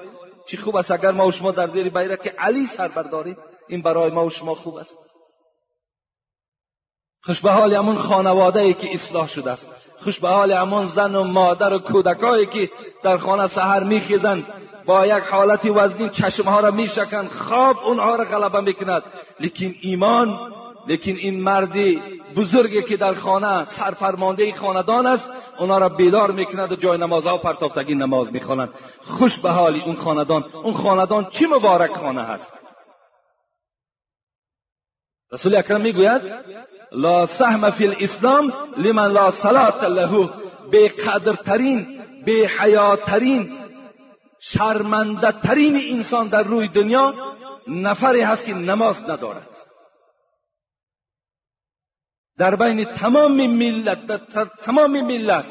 چی 0.47 0.57
خوب 0.57 0.75
است 0.75 0.91
اگر 0.91 1.11
ما 1.11 1.27
و 1.27 1.31
شما 1.31 1.51
در 1.51 1.67
زیر 1.67 1.89
بیرک 1.89 2.35
علی 2.37 2.65
سر 2.65 2.87
برداریم. 2.87 3.37
این 3.67 3.81
برای 3.81 4.11
ما 4.11 4.25
و 4.25 4.29
شما 4.29 4.55
خوب 4.55 4.75
است. 4.75 4.97
خوش 7.23 7.41
به 7.41 7.51
حال 7.51 7.73
همون 7.73 7.97
خانواده 7.97 8.59
ای 8.59 8.73
که 8.73 8.93
اصلاح 8.93 9.27
شده 9.27 9.51
است. 9.51 9.69
خوش 10.03 10.19
به 10.19 10.27
حال 10.29 10.51
همون 10.51 10.85
زن 10.85 11.15
و 11.15 11.23
مادر 11.23 11.73
و 11.73 11.79
کودکایی 11.79 12.45
که 12.45 12.69
در 13.03 13.17
خانه 13.17 13.47
سحر 13.47 13.83
میخیزند. 13.83 14.45
با 14.85 15.05
یک 15.05 15.23
حالت 15.23 15.65
وزنی 15.65 16.09
چشمها 16.09 16.59
را 16.59 16.71
میشکند. 16.71 17.29
خواب 17.29 17.77
اونها 17.79 18.15
را 18.15 18.25
غلبه 18.25 18.61
می‌کند. 18.61 19.03
لیکن 19.39 19.75
ایمان 19.81 20.53
لیکن 20.87 21.11
این 21.11 21.41
مردی 21.41 22.01
بزرگی 22.35 22.83
که 22.83 22.97
در 22.97 23.13
خانه 23.13 23.65
سرفرمانده 23.65 24.53
خاندان 24.53 25.05
است 25.05 25.29
اونا 25.59 25.77
را 25.77 25.89
بیدار 25.89 26.31
می‌کند 26.31 26.71
و 26.71 26.75
جای 26.75 26.97
نمازها 26.97 27.35
و 27.35 27.37
پرتافتگی 27.37 27.95
نماز 27.95 28.33
می‌خوانند. 28.33 28.73
خوش 29.07 29.39
به 29.39 29.49
حالی 29.49 29.81
اون 29.85 29.95
خاندان. 29.95 30.45
اون 30.63 30.73
خاندان 30.73 31.29
چی 31.29 31.45
مبارک 31.45 31.91
خانه 31.97 32.21
هست؟ 32.21 32.53
رسول 35.31 35.55
اکرم 35.55 35.81
می‌گوید 35.81 36.21
لا 36.91 37.25
سهم 37.25 37.69
فی 37.69 37.87
الاسلام 37.87 38.53
لمن 38.77 39.11
لا 39.11 39.31
صلات 39.31 39.83
له. 39.83 40.29
به 40.71 40.87
قدرترین 40.87 42.01
به 42.25 42.51
حیاترین 42.59 43.51
شرمنده 44.39 45.31
ترین 45.31 45.95
انسان 45.95 46.27
در 46.27 46.43
روی 46.43 46.67
دنیا 46.67 47.13
نفری 47.67 48.21
هست 48.21 48.45
که 48.45 48.53
نماز 48.53 49.09
ندارد. 49.09 49.49
در 52.37 52.55
بین 52.55 52.85
تمام 52.85 53.47
ملت 53.47 54.05
در 54.05 54.45
تمام 54.45 55.01
ملت 55.01 55.45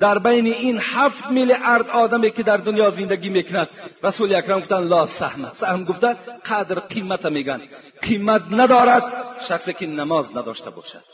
در 0.00 0.18
بین 0.18 0.46
این 0.46 0.80
هفت 0.82 1.26
میلیارد 1.26 1.90
آدمی 1.90 2.30
که 2.30 2.42
در 2.42 2.56
دنیا 2.56 2.90
زندگی 2.90 3.28
می‌کند 3.28 3.68
رسول 4.02 4.34
اکرم 4.34 4.58
گفتن 4.58 4.84
لا 4.84 5.06
سهم. 5.06 5.50
سهم 5.52 5.84
گفته 5.84 6.16
قدر 6.46 6.78
قیمت 6.80 7.26
میگن. 7.26 7.62
قیمت 8.02 8.42
ندارد. 8.50 9.02
شخصی 9.48 9.72
که 9.72 9.86
نماز 9.86 10.36
نداشته 10.36 10.70
باشد. 10.70 11.04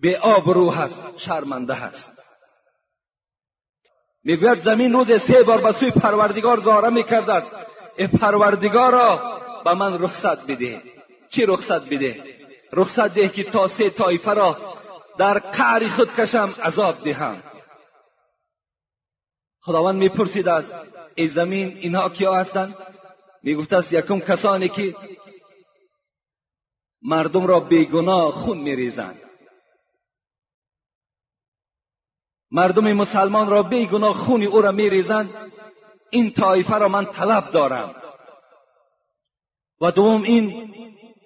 به 0.00 0.18
آبرو 0.18 0.70
هست 0.70 1.02
شرمنده 1.16 1.74
هست 1.74 2.12
می‌گوید 4.24 4.58
زمین 4.58 4.92
روز 4.92 5.20
سه 5.20 5.42
بار 5.42 5.60
به 5.60 5.72
سوی 5.72 5.90
پروردگار 5.90 6.58
زاره 6.58 6.88
می‌کرده 6.88 7.32
است. 7.32 7.52
ای 7.96 8.06
پروردگارا 8.06 9.40
به 9.64 9.74
من 9.74 10.02
رخصت 10.02 10.50
بده. 10.50 10.82
چی 11.30 11.46
رخصت 11.46 11.94
بده؟ 11.94 12.24
رخصت 12.72 13.14
ده 13.14 13.28
که 13.28 13.44
تا 13.44 13.68
سه 13.68 13.90
طایفه 13.90 14.34
را 14.34 14.56
در 15.18 15.38
قعر 15.38 15.88
خود 15.88 16.14
کشم 16.14 16.54
عذاب 16.64 17.04
دهم. 17.04 17.42
خداوند 19.64 19.98
می‌پرسید 19.98 20.48
است 20.48 20.78
ای 21.14 21.28
زمین 21.28 21.76
اینها 21.76 22.08
کیا 22.08 22.34
هستند؟ 22.34 22.76
می‌گفت 23.42 23.72
است 23.72 23.92
یکم 23.92 24.20
کسانی 24.20 24.68
که 24.68 24.94
مردم 27.02 27.46
را 27.46 27.60
بیگناه 27.60 28.32
خون 28.32 28.58
میریزند. 28.58 29.20
مردم 32.50 32.92
مسلمان 32.92 33.50
را 33.50 33.62
بیگناه 33.62 34.14
خون 34.14 34.42
او 34.42 34.60
را 34.62 34.72
میریزند. 34.72 35.52
این 36.10 36.32
طایفه 36.32 36.78
را 36.78 36.88
من 36.88 37.06
طلب 37.06 37.50
دارم. 37.50 37.94
و 39.80 39.90
دوم 39.90 40.22
این 40.22 40.74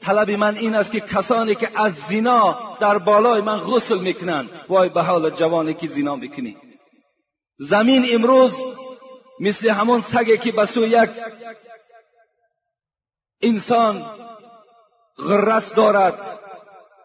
طلب 0.00 0.30
من 0.30 0.56
این 0.56 0.74
است 0.74 0.92
که 0.92 1.00
کسانی 1.00 1.54
که 1.54 1.80
از 1.80 1.94
زنا 1.94 2.76
در 2.80 2.98
بالای 2.98 3.40
من 3.40 3.58
غسل 3.58 3.98
می‌کنند. 3.98 4.50
وای 4.68 4.88
به 4.88 5.02
حال 5.02 5.30
جوانی 5.30 5.74
که 5.74 5.86
زنا 5.86 6.16
می‌کنی 6.16 6.56
زمین 7.58 8.06
امروز 8.14 8.56
مثل 9.40 9.68
همون 9.70 10.00
سگی 10.00 10.38
که 10.38 10.52
به 10.52 10.64
سوی 10.64 10.88
یک 10.88 11.10
انسان 13.42 14.06
غرس 15.18 15.74
دارد 15.74 16.38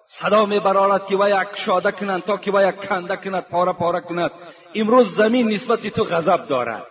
صدا 0.05 0.45
میبرارد 0.45 1.05
که 1.05 1.17
وی 1.17 1.31
یک 1.31 1.47
شاده 1.55 1.91
کنند 1.91 2.23
تا 2.23 2.37
که 2.37 2.51
وی 2.51 2.67
یک 2.67 2.87
کنده 2.87 3.17
کند 3.17 3.43
پاره 3.43 3.73
پاره 3.73 4.01
کند. 4.01 4.31
امروز 4.75 5.15
زمین 5.15 5.53
نسبت 5.53 5.87
تو 5.87 6.03
غضب 6.03 6.45
دارد. 6.45 6.85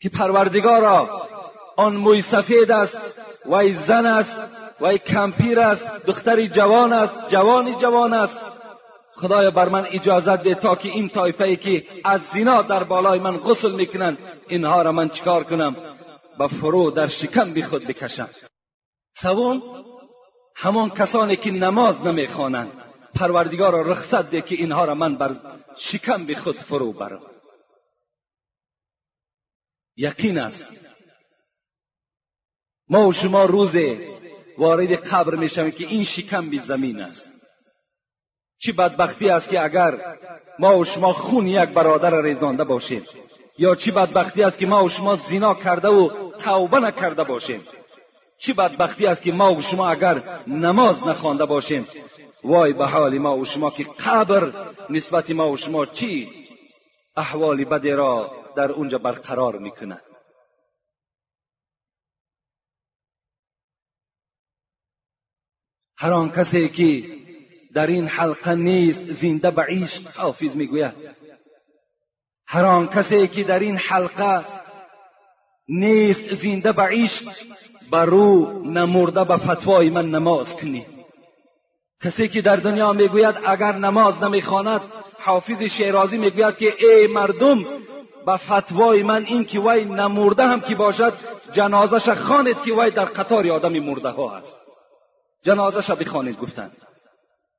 که 0.00 0.08
پروردگارا 0.08 1.28
آن 1.76 1.96
موی 1.96 2.22
سفید 2.22 2.70
است 2.70 2.98
وی 3.46 3.74
زن 3.74 4.06
است 4.06 4.40
وی 4.80 4.98
کمپیر 4.98 5.60
است 5.60 6.06
دختری 6.06 6.48
جوان 6.48 6.92
است 6.92 7.28
جوانی 7.28 7.74
جوان 7.74 8.12
است. 8.12 8.38
خدایا 9.16 9.50
بر 9.50 9.68
من 9.68 9.86
اجازت 9.86 10.42
ده 10.42 10.54
تا 10.54 10.76
که 10.76 10.88
این 10.88 11.08
طایفه 11.08 11.44
ای 11.44 11.56
که 11.56 11.86
از 12.04 12.22
زنا 12.22 12.62
در 12.62 12.84
بالای 12.84 13.18
من 13.18 13.36
غسل 13.36 13.72
می‌کنند 13.72 14.18
اینها 14.48 14.82
را 14.82 14.92
من 14.92 15.08
چکار 15.08 15.44
کنم؟ 15.44 15.76
به 16.38 16.46
فرو 16.46 16.90
در 16.90 17.06
شکم 17.06 17.52
بی 17.52 17.62
خود 17.62 17.86
بکشم. 17.86 18.30
سوم 19.12 19.62
همان 20.56 20.90
کسانی 20.90 21.36
که 21.36 21.50
نماز 21.50 22.02
نمی‌خوانند 22.02 22.72
پروردگار 23.14 23.72
را 23.72 23.82
رخصت 23.82 24.30
ده 24.30 24.42
که 24.42 24.54
اینها 24.54 24.84
را 24.84 24.94
من 24.94 25.16
بر 25.16 25.36
شکم 25.76 26.24
بی 26.24 26.34
خود 26.34 26.56
فرو 26.56 26.92
برم. 26.92 27.22
یقین 29.96 30.38
است. 30.38 30.68
ما 32.88 33.08
و 33.08 33.12
شما 33.12 33.44
روز 33.44 33.74
وارد 34.58 34.92
قبر 34.92 35.34
می‌شویم 35.34 35.70
که 35.70 35.86
این 35.86 36.04
شکم 36.04 36.50
بی 36.50 36.58
زمین 36.58 37.00
است. 37.00 37.35
چی 38.58 38.72
بدبختی 38.72 39.30
است 39.30 39.48
که 39.48 39.64
اگر 39.64 40.18
ما 40.58 40.78
و 40.78 40.84
شما 40.84 41.12
خون 41.12 41.46
یک 41.46 41.68
برادر 41.68 42.10
را 42.10 42.20
ریزانده 42.20 42.64
باشیم؟ 42.64 43.04
یا 43.58 43.74
چی 43.74 43.90
بدبختی 43.90 44.42
است 44.42 44.58
که 44.58 44.66
ما 44.66 44.84
و 44.84 44.88
شما 44.88 45.14
زنا 45.14 45.54
کرده 45.54 45.88
و 45.88 46.30
توبه 46.38 46.78
نکرده 46.80 47.24
باشیم؟ 47.24 47.62
چی 48.38 48.52
بدبختی 48.52 49.06
است 49.06 49.22
که 49.22 49.32
ما 49.32 49.54
و 49.54 49.60
شما 49.60 49.88
اگر 49.88 50.22
نماز 50.46 51.06
نخوانده 51.06 51.44
باشیم؟ 51.44 51.88
وای 52.44 52.72
به 52.72 52.86
حال 52.86 53.18
ما 53.18 53.38
و 53.38 53.44
شما 53.44 53.70
که 53.70 53.84
قبر 53.84 54.52
نسبت 54.90 55.30
ما 55.30 55.48
و 55.52 55.56
شما 55.56 55.86
چی؟ 55.86 56.30
احوال 57.16 57.64
بدی 57.64 57.90
را 57.90 58.30
در 58.56 58.72
اونجا 58.72 58.98
برقرار 58.98 59.58
می‌کنه 59.58 60.00
هر 65.98 66.12
آن 66.12 66.30
کسی 66.30 66.68
که 66.68 67.16
در 67.76 67.86
این 67.86 68.08
حلقه 68.08 68.54
نیست 68.54 69.12
زنده 69.12 69.50
به 69.50 69.62
عشق 69.62 70.02
حافظ 70.16 70.56
می‌گوید. 70.56 70.92
هر 72.46 72.64
آن 72.64 72.88
کسی 72.88 73.28
که 73.28 73.44
در 73.44 73.58
این 73.58 73.76
حلقه 73.76 74.44
نیست 75.68 76.34
زنده 76.34 76.72
به 76.72 76.82
عشق 76.82 77.32
بر 77.90 78.04
رو 78.04 78.60
نمرده 78.64 79.24
به 79.24 79.36
فتوای 79.36 79.90
من 79.90 80.10
نماز 80.10 80.56
کنید 80.56 80.86
کسی 82.04 82.28
که 82.28 82.42
در 82.42 82.56
دنیا 82.56 82.92
می‌گوید 82.92 83.34
اگر 83.46 83.72
نماز 83.72 84.22
نمی‌خواند 84.22 84.80
حافظ 85.18 85.62
شیرازی 85.62 86.18
می‌گوید 86.18 86.56
که 86.56 86.74
ای 86.78 87.06
مردم 87.06 87.64
به 88.26 88.36
فتوای 88.36 89.02
من 89.02 89.24
این 89.24 89.44
که 89.44 89.60
وی 89.60 89.84
نمرده 89.84 90.46
هم 90.46 90.60
که 90.60 90.74
باشد 90.74 91.12
جنازش 91.52 92.08
خواند 92.08 92.62
که 92.62 92.72
وی 92.72 92.90
در 92.90 93.04
قطار 93.04 93.50
آدم 93.50 93.78
مرده 93.78 94.08
ها 94.08 94.28
هست. 94.28 94.58
جنازش 95.42 95.90
بخوانید 95.90 96.38
گفتند. 96.38 96.76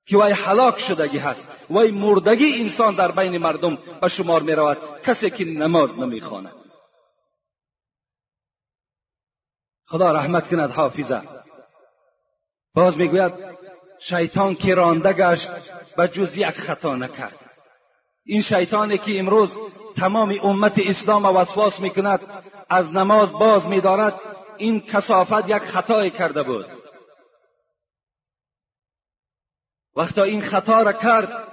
که 0.08 0.18
وی 0.18 0.32
حلاک 0.32 0.80
شدگی 0.80 1.18
هست 1.18 1.47
وی 1.70 1.91
مردگی 1.91 2.62
انسان 2.62 2.95
در 2.95 3.12
بین 3.12 3.38
مردم 3.38 3.78
به 4.01 4.08
شمار 4.08 4.41
می 4.41 4.51
رود 4.51 4.78
کسی 5.03 5.30
که 5.30 5.45
نماز 5.45 5.99
نمی 5.99 6.22
خواند 6.22 6.53
خدا 9.86 10.12
رحمت 10.12 10.47
کند 10.47 10.72
حافظه. 10.72 11.22
باز 12.74 12.97
می‌گوید 12.97 13.34
شیطان 13.99 14.55
که 14.55 14.76
رانده 14.76 15.14
گشت 15.14 15.49
به 15.97 16.08
جز 16.08 16.38
یک 16.38 16.49
خطا 16.49 16.95
نکرد. 16.95 17.39
این 18.26 18.41
شیطانی 18.41 18.97
که 18.97 19.20
امروز 19.20 19.58
تمام 19.97 20.36
امت 20.43 20.80
اسلام 20.86 21.26
وسواس 21.26 21.80
می‌کند 21.80 22.20
از 22.70 22.93
نماز 22.93 23.32
باز 23.32 23.68
میدارد 23.68 24.20
این 24.58 24.82
کسافت 24.82 25.49
یک 25.49 25.58
خطای 25.58 26.12
کرده 26.12 26.43
بود. 26.43 26.76
وقتا 29.98 30.24
این 30.24 30.41
خطا 30.41 30.82
را 30.82 30.93
کرد 30.93 31.48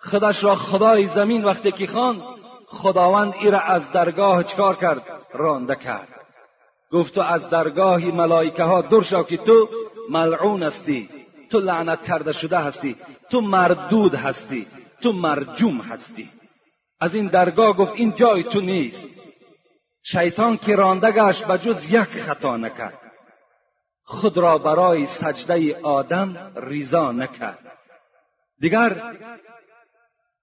خودش 0.00 0.44
را 0.44 0.54
خدای 0.54 1.06
زمین 1.06 1.44
وقتی 1.44 1.72
که 1.72 1.86
خواند 1.86 2.22
خداوند 2.66 3.34
ای 3.40 3.50
را 3.50 3.60
از 3.60 3.92
درگاه 3.92 4.44
چکار 4.44 4.76
کرد 4.76 5.02
رانده 5.32 5.74
کرد. 5.74 6.08
گفت 6.92 7.14
تو 7.14 7.20
از 7.20 7.48
درگاه 7.48 8.04
ملائکه 8.04 8.62
ها 8.62 8.82
دور 8.82 9.02
شو 9.02 9.22
که 9.22 9.36
تو 9.36 9.68
ملعون 10.10 10.62
هستی 10.62 11.08
تو 11.50 11.60
لعنت 11.60 12.02
کرده 12.02 12.32
شده 12.32 12.58
هستی 12.58 12.96
تو 13.30 13.40
مردود 13.40 14.14
هستی 14.14 14.66
تو 15.02 15.12
مرجوم 15.12 15.80
هستی. 15.80 16.30
از 17.00 17.14
این 17.14 17.26
درگاه 17.26 17.72
گفت 17.72 17.92
این 17.96 18.14
جای 18.14 18.42
تو 18.42 18.60
نیست. 18.60 19.10
شیطان 20.02 20.56
که 20.56 20.76
رانده 20.76 21.12
گشت 21.12 21.44
به 21.44 21.58
جز 21.58 21.92
یک 21.92 22.00
خطا 22.00 22.56
نکرد. 22.56 23.00
خود 24.04 24.38
را 24.38 24.58
برای 24.58 25.06
سجده 25.06 25.80
آدم 25.82 26.52
ریزا 26.56 27.12
نکرد. 27.12 27.65
دیگر 28.60 29.16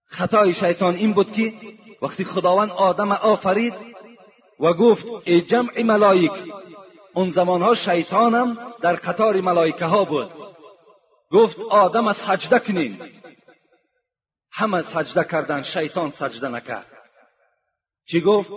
خطای 0.06 0.54
شیطان 0.54 0.96
این 0.96 1.14
بود 1.14 1.32
که 1.32 1.54
وقتی 2.02 2.24
خداوند 2.24 2.70
آدم 2.70 3.12
آفرید 3.12 3.74
و 4.60 4.74
گفت 4.74 5.08
ای 5.26 5.42
جمع 5.42 5.82
ملائک 5.82 6.54
اون 7.14 7.30
زمانها 7.30 7.76
شیطانم 7.76 8.74
در 8.82 8.96
قطار 8.96 9.42
ملائکه 9.42 9.86
ها 9.86 10.06
بود. 10.06 10.32
گفت 11.32 11.60
آدم 11.60 12.14
سجده 12.14 12.60
کنین 12.60 13.12
همه 14.52 14.82
سجده 14.82 15.24
کردن 15.24 15.62
شیطان 15.62 16.12
سجده 16.12 16.48
نکرد. 16.48 16.92
چی 18.08 18.22
گفت؟ 18.22 18.52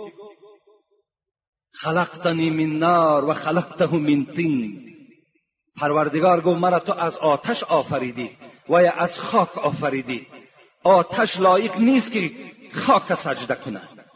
خلقتنی 1.71 2.49
من 2.49 2.77
نار 2.77 3.25
و 3.25 3.33
خلقته 3.33 3.95
من 3.95 4.25
طین. 4.25 4.93
پروردگار 5.75 6.41
گفت 6.41 6.59
مرا 6.59 6.79
تو 6.79 6.93
از 6.93 7.17
آتش 7.17 7.63
آفریدی. 7.63 8.37
و 8.69 8.83
یا 8.83 8.91
از 8.91 9.19
خاک 9.19 9.57
آفریدی. 9.57 10.27
آتش 10.83 11.39
لایق 11.39 11.77
نیست 11.77 12.11
که 12.11 12.31
خاک 12.73 13.13
سجده 13.13 13.55
کند 13.55 14.07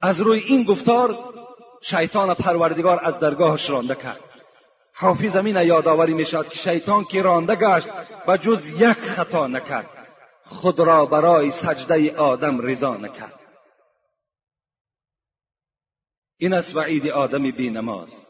از 0.00 0.20
روی 0.20 0.38
این 0.38 0.64
گفتار 0.64 1.34
شیطان 1.82 2.34
پروردگار 2.34 3.04
از 3.04 3.18
درگاهش 3.20 3.70
رانده 3.70 3.94
کرد. 3.94 4.20
حافظ 4.94 5.36
امین 5.36 5.56
یادآوری 5.56 6.14
می‌شد 6.14 6.48
که 6.48 6.58
شیطان 6.58 7.04
که 7.04 7.22
رانده 7.22 7.56
گشت 7.56 7.88
و 8.28 8.36
جز 8.36 8.70
یک 8.70 8.92
خطا 8.92 9.46
نکرد. 9.46 9.90
خود 10.46 10.80
را 10.80 11.06
برای 11.06 11.50
سجده 11.50 12.16
آدم 12.16 12.60
رضا 12.60 12.96
نکرد. 12.96 13.40
این 16.36 16.52
است 16.52 16.76
وعید 16.76 17.08
آدم 17.08 17.50
بی 17.50 17.70
نماز. 17.70 18.26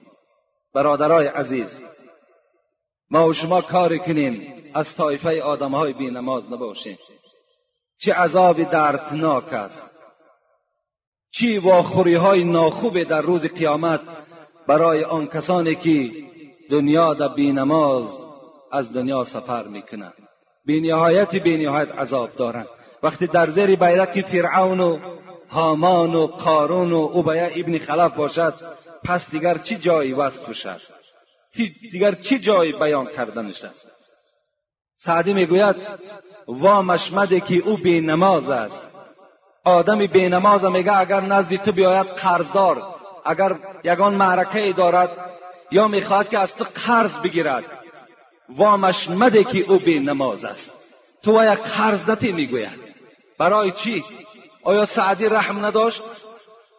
برادرای 0.74 1.26
عزیز 1.26 1.84
ما 3.10 3.28
و 3.28 3.32
شما 3.32 3.60
کار 3.60 3.96
کنیم 3.96 4.54
از 4.74 4.96
طایفه 4.96 5.42
آدمهای 5.42 5.92
بی 5.92 6.10
نماز 6.10 6.52
نباشیم. 6.52 6.98
چه 7.98 8.14
عذاب 8.14 8.62
دردناک 8.62 9.52
است. 9.52 9.90
چی 11.30 11.58
واخوری 11.58 12.14
های 12.14 12.44
ناخوبه 12.44 13.04
در 13.04 13.20
روز 13.20 13.46
قیامت 13.46 14.00
برای 14.66 15.04
آن 15.04 15.26
کسانی 15.26 15.74
که 15.74 16.10
دنیا 16.70 17.14
در 17.14 17.28
بینماز 17.28 18.26
از 18.72 18.92
دنیا 18.92 19.24
سفر 19.24 19.66
می‌کنند. 19.66 20.28
بینهایت 20.64 21.36
بینهایت 21.36 21.88
عذاب 21.88 22.30
دارند. 22.30 22.68
وقتی 23.02 23.26
در 23.26 23.50
زیر 23.50 23.76
بیرق 23.76 24.20
فرعون 24.20 24.80
و 24.80 24.98
هامان 25.48 26.14
و 26.14 26.26
قارون 26.26 26.92
و 26.92 27.10
اوبیا 27.12 27.46
ابن 27.46 27.78
خلف 27.78 28.14
باشد 28.14 28.54
پس 29.04 29.30
دیگر 29.30 29.58
چی 29.58 29.76
جایی 29.76 30.12
وصفش 30.12 30.66
است؟ 30.66 31.03
دیگر 31.62 32.12
چی 32.12 32.38
جایی 32.38 32.72
بیان 32.72 33.06
کردنش 33.06 33.64
است؟ 33.64 33.86
سعدی 34.96 35.32
می‌گوید 35.32 35.76
وا 36.48 36.82
مشمده 36.82 37.40
که 37.40 37.54
او 37.56 37.76
بینماز 37.76 38.48
است. 38.48 38.96
آدمی 39.64 40.06
بینماز 40.06 40.64
میگه 40.64 40.96
اگر 40.98 41.20
نزد 41.20 41.56
تو 41.56 41.72
بیاید 41.72 42.06
قرضدار. 42.06 42.94
اگر 43.24 43.58
یگان 43.84 44.14
معرکه 44.14 44.72
دارد 44.72 45.30
یا 45.70 45.88
می‌خواهد 45.88 46.28
که 46.28 46.38
از 46.38 46.56
تو 46.56 46.64
قرض 46.86 47.18
بگیرد. 47.18 47.64
وامش 48.48 49.10
مده 49.10 49.44
که 49.44 49.58
او 49.58 49.78
بینماز 49.78 50.44
است. 50.44 50.94
تو 51.22 51.44
یک 51.52 51.58
قرض 51.58 52.10
نتی 52.10 52.32
می‌گوید. 52.32 52.94
برای 53.38 53.70
چی؟ 53.70 54.04
آیا 54.62 54.84
سعدی 54.84 55.28
رحم 55.28 55.64
نداشت؟ 55.64 56.02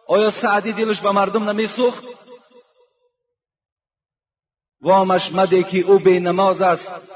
آیا 0.08 0.30
سعدی 0.30 0.72
دلش 0.72 1.00
به 1.00 1.10
مردم 1.12 1.50
نمیسوخت؟ 1.50 2.04
وامش 4.80 5.32
مده 5.32 5.62
که 5.62 5.78
او 5.78 5.98
بینماز 5.98 6.62
است 6.62 7.12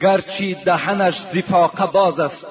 گرچی 0.00 0.54
دهنش 0.54 1.20
زفاقه 1.20 1.86
باز 1.86 2.20
است. 2.20 2.46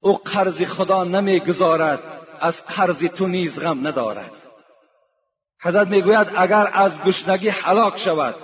او 0.00 0.16
قرض 0.16 0.62
خدا 0.62 1.04
نمی‌گذارد 1.04 2.02
از 2.40 2.66
قرض 2.66 3.04
تو 3.04 3.26
نیز 3.26 3.60
غم 3.60 3.86
ندارد. 3.86 4.30
حضرت 5.62 5.88
می‌گوید 5.88 6.26
اگر 6.36 6.70
از 6.72 7.02
گشنگی 7.02 7.48
حلاک 7.48 7.98
شود 7.98 8.34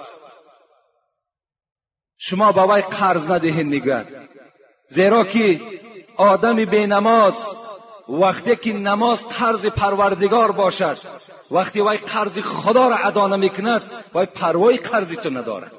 شما 2.19 2.53
با 2.53 2.67
وی 2.75 2.81
قرض 2.81 3.31
ندهید 3.31 3.67
می‌گوید. 3.67 4.07
زیرا 4.89 5.25
که 5.25 5.61
آدم 6.17 6.57
نماز 6.71 7.47
وقتی 8.09 8.57
که 8.57 8.73
نماز 8.73 9.29
قرض 9.29 9.67
پروردگار 9.67 10.53
باشد 10.53 10.99
وقتی 11.51 11.81
وی 11.81 11.97
قرض 11.97 12.39
خدا 12.39 12.89
را 12.89 12.97
ادا 12.97 13.27
نمی‌کند 13.27 14.05
وی 14.15 14.27
پروای 14.27 14.77
قرض 14.77 15.13
تو 15.13 15.31
ندارد. 15.31 15.73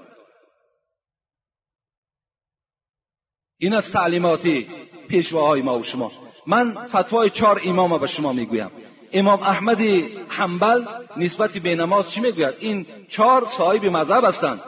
این 3.57 3.73
از 3.73 3.91
تعلیماتی 3.91 4.67
پیشواهای 5.07 5.61
ما 5.61 5.79
و 5.79 5.83
شما. 5.83 6.11
من 6.47 6.85
فتوای 6.85 7.29
چهار 7.29 7.61
امام 7.65 7.97
به 7.97 8.07
شما 8.07 8.31
می‌گویم. 8.31 8.71
امام 9.11 9.43
احمد 9.43 9.81
حنبل 10.27 10.85
نسبت 11.17 11.57
به 11.57 11.75
نماز 11.75 12.11
چی 12.11 12.21
می‌گوید؟ 12.21 12.53
این 12.59 12.85
چهار 13.09 13.45
صاحب 13.45 13.85
مذهب 13.85 14.25
هستند. 14.25 14.61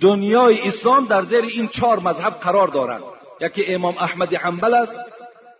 دنیای 0.00 0.68
اسلام 0.68 1.06
در 1.06 1.22
زیر 1.22 1.44
این 1.44 1.68
چهار 1.68 1.98
مذهب 2.00 2.34
قرار 2.34 2.68
دارند. 2.68 3.02
یکی 3.40 3.74
امام 3.74 3.98
احمد 3.98 4.34
حنبل 4.34 4.74
است 4.74 4.96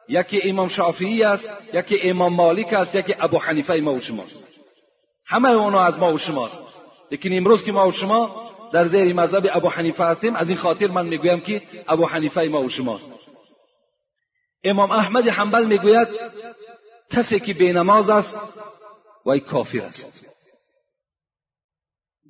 یکی 0.08 0.40
امام 0.44 0.68
شافعی 0.68 1.22
است 1.22 1.48
یکی 1.74 2.00
امام 2.00 2.34
مالک 2.34 2.72
است 2.72 2.94
یکی 2.94 3.14
ابو 3.20 3.38
حنیفه 3.38 3.74
ما 3.74 3.94
و 3.94 4.00
شماست 4.00 4.44
همه 5.26 5.48
اونا 5.48 5.80
از 5.80 5.98
ما 5.98 6.12
و 6.12 6.18
شماست 6.18 6.62
لیکن 7.10 7.32
امروز 7.32 7.64
که 7.64 7.72
ما 7.72 7.88
و 7.88 7.92
شما 7.92 8.52
در 8.72 8.84
زیر 8.84 9.14
مذهب 9.14 9.50
ابو 9.52 9.68
حنیفه 9.68 10.04
هستیم 10.04 10.36
از 10.36 10.48
این 10.48 10.58
خاطر 10.58 10.86
من 10.86 11.06
می‌گویم 11.06 11.40
که 11.40 11.62
ابو 11.88 12.06
حنیفه 12.06 12.40
ما 12.40 12.62
و 12.62 12.68
شماست 12.68 13.12
امام 14.64 14.90
احمد 14.90 15.28
حنبل 15.28 15.64
می‌گوید 15.64 16.08
کسی 17.10 17.40
که 17.40 17.54
بینماز 17.54 18.10
است 18.10 18.38
وی 19.26 19.40
کافر 19.40 19.80
است. 19.80 20.28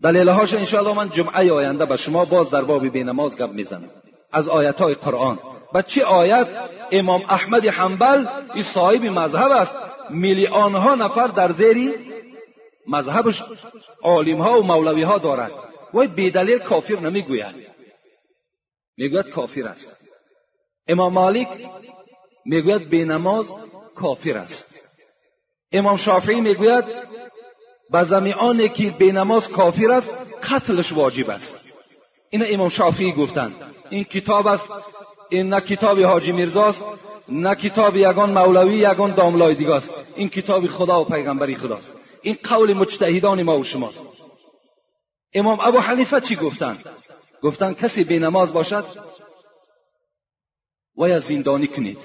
دلیلهاش 0.03 0.55
انشاءالله 0.55 0.97
من 0.97 1.11
جمعه 1.11 1.53
آینده 1.53 1.87
به 1.87 1.97
شما 1.97 2.25
باز 2.25 2.51
در 2.51 2.63
باب 2.63 2.89
بینماز 2.89 3.37
گپ 3.37 3.51
می‌زنم. 3.53 3.91
از 4.33 4.49
آیت 4.49 4.81
های 4.81 4.95
قرآن. 4.95 5.39
به 5.73 5.83
چه 5.83 6.05
آیت؟ 6.05 6.49
امام 6.93 7.25
احمد 7.29 7.67
حنبل 7.67 8.27
این 8.55 8.63
صاحب 8.63 9.05
مذهب 9.05 9.51
است. 9.51 9.77
میلیون 10.11 10.75
ها 10.75 10.95
نفر 10.95 11.27
در 11.27 11.53
زیری 11.53 11.95
مذهبش 12.87 13.43
عالم 14.03 14.43
ها 14.43 14.61
و 14.61 14.65
مولوی 14.65 15.03
ها 15.03 15.19
دارد 15.19 15.53
وی 15.95 16.07
بیدلیل 16.07 16.59
کافر 16.59 17.01
نمی‌گوید. 17.01 17.55
می‌گوید 18.97 19.31
کافر 19.31 19.67
است. 19.67 19.99
امام 20.89 21.13
مالک 21.13 21.49
می‌گوید 22.45 22.89
بینماز 22.89 23.51
کافر 23.95 24.37
است. 24.37 24.89
امام 25.73 25.97
شافعی 25.97 26.41
می‌گوید 26.41 26.85
به 27.91 28.05
زمیانی 28.05 28.69
که 28.69 28.91
بینماز 28.91 29.49
کافر 29.49 29.91
است 29.91 30.15
قتلش 30.51 30.93
واجب 30.93 31.31
است. 31.31 31.79
این 32.31 32.45
امام 32.47 32.69
شافعی 32.69 33.13
گفتند 33.13 33.55
این 33.91 34.05
کتاب 34.05 34.47
است 34.47 34.69
این 35.33 35.49
نه 35.49 35.61
کتاب 35.61 36.01
حاجی 36.01 36.33
میرزاست 36.33 36.85
نه 37.29 37.55
کتاب 37.55 37.97
یگان 37.97 38.31
مولوی 38.31 38.75
یگان 38.75 39.15
داملای 39.15 39.55
دیگه 39.55 39.75
است 39.75 39.95
این 40.17 40.29
کتاب 40.29 40.67
خدا 40.67 41.01
و 41.01 41.05
پیغمبری 41.05 41.55
خداست. 41.55 41.95
این 42.23 42.39
قول 42.45 42.73
مجتهدان 42.73 43.43
ما 43.43 43.59
و 43.59 43.65
شماست. 43.65 44.07
امام 45.35 45.59
ابو 45.61 45.79
حنیفه 45.79 46.21
چی 46.21 46.37
گفتند 46.37 46.85
گفتند 47.43 47.77
کسی 47.77 48.05
بینماز 48.05 48.53
باشد 48.53 48.85
و 50.97 51.21
زندانی 51.21 51.67
کنید. 51.67 51.99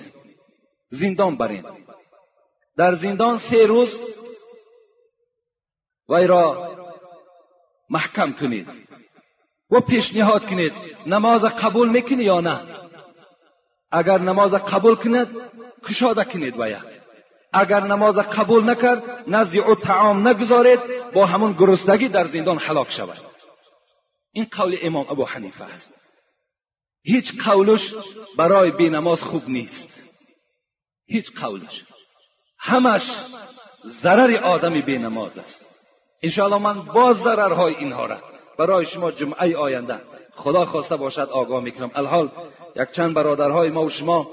زندان 0.89 1.35
برین. 1.35 1.65
در 2.77 2.93
زندان 2.93 3.37
سه 3.37 3.65
روز 3.65 4.01
وی 6.09 6.27
را 6.27 6.71
محکم 7.89 8.33
کنید. 8.33 8.67
و 9.71 9.81
پیشنهاد 9.81 10.45
کنید. 10.45 10.73
نماز 11.05 11.45
قبول 11.45 11.89
می‌کنی 11.89 12.23
یا 12.23 12.41
نه؟ 12.41 12.76
اگر 13.91 14.17
نماز 14.17 14.53
قبول 14.53 14.95
کند 14.95 15.27
کشاده 15.83 16.23
کنید 16.23 16.59
وی 16.59 16.75
اگر 17.53 17.83
نماز 17.83 18.17
قبول 18.17 18.69
نکرد 18.69 19.03
نزد 19.27 19.57
او 19.57 19.75
تعام 19.75 20.27
نگذارید 20.27 21.11
با 21.13 21.25
همون 21.25 21.53
گرسنگی 21.53 22.07
در 22.07 22.25
زندان 22.25 22.57
حلاک 22.57 22.91
شود 22.91 23.17
این 24.31 24.47
قول 24.51 24.77
امام 24.81 25.09
ابو 25.09 25.25
حنیفه 25.25 25.63
است 25.63 25.93
هیچ 27.01 27.43
قولش 27.43 27.93
برای 28.37 28.71
بینماز 28.71 29.23
خوب 29.23 29.49
نیست 29.49 30.09
هیچ 31.05 31.39
قولش 31.39 31.85
همش 32.59 33.11
ضرر 33.85 34.37
آدم 34.43 34.81
بینماز 34.81 35.37
است 35.37 35.85
انشاءالله 36.21 36.61
من 36.61 36.81
باز 36.81 37.17
ضررهای 37.17 37.75
اینها 37.75 38.05
را 38.05 38.21
برای 38.57 38.85
شما 38.85 39.11
جمعه 39.11 39.57
آینده 39.57 40.01
خدا 40.37 40.65
خواسته 40.65 40.95
باشد 40.95 41.29
آگاه 41.31 41.63
می‌کنم. 41.63 41.91
الحال 41.95 42.31
یک 42.75 42.91
چند 42.91 43.13
برادرهای 43.13 43.69
ما 43.69 43.85
و 43.85 43.89
شما 43.89 44.27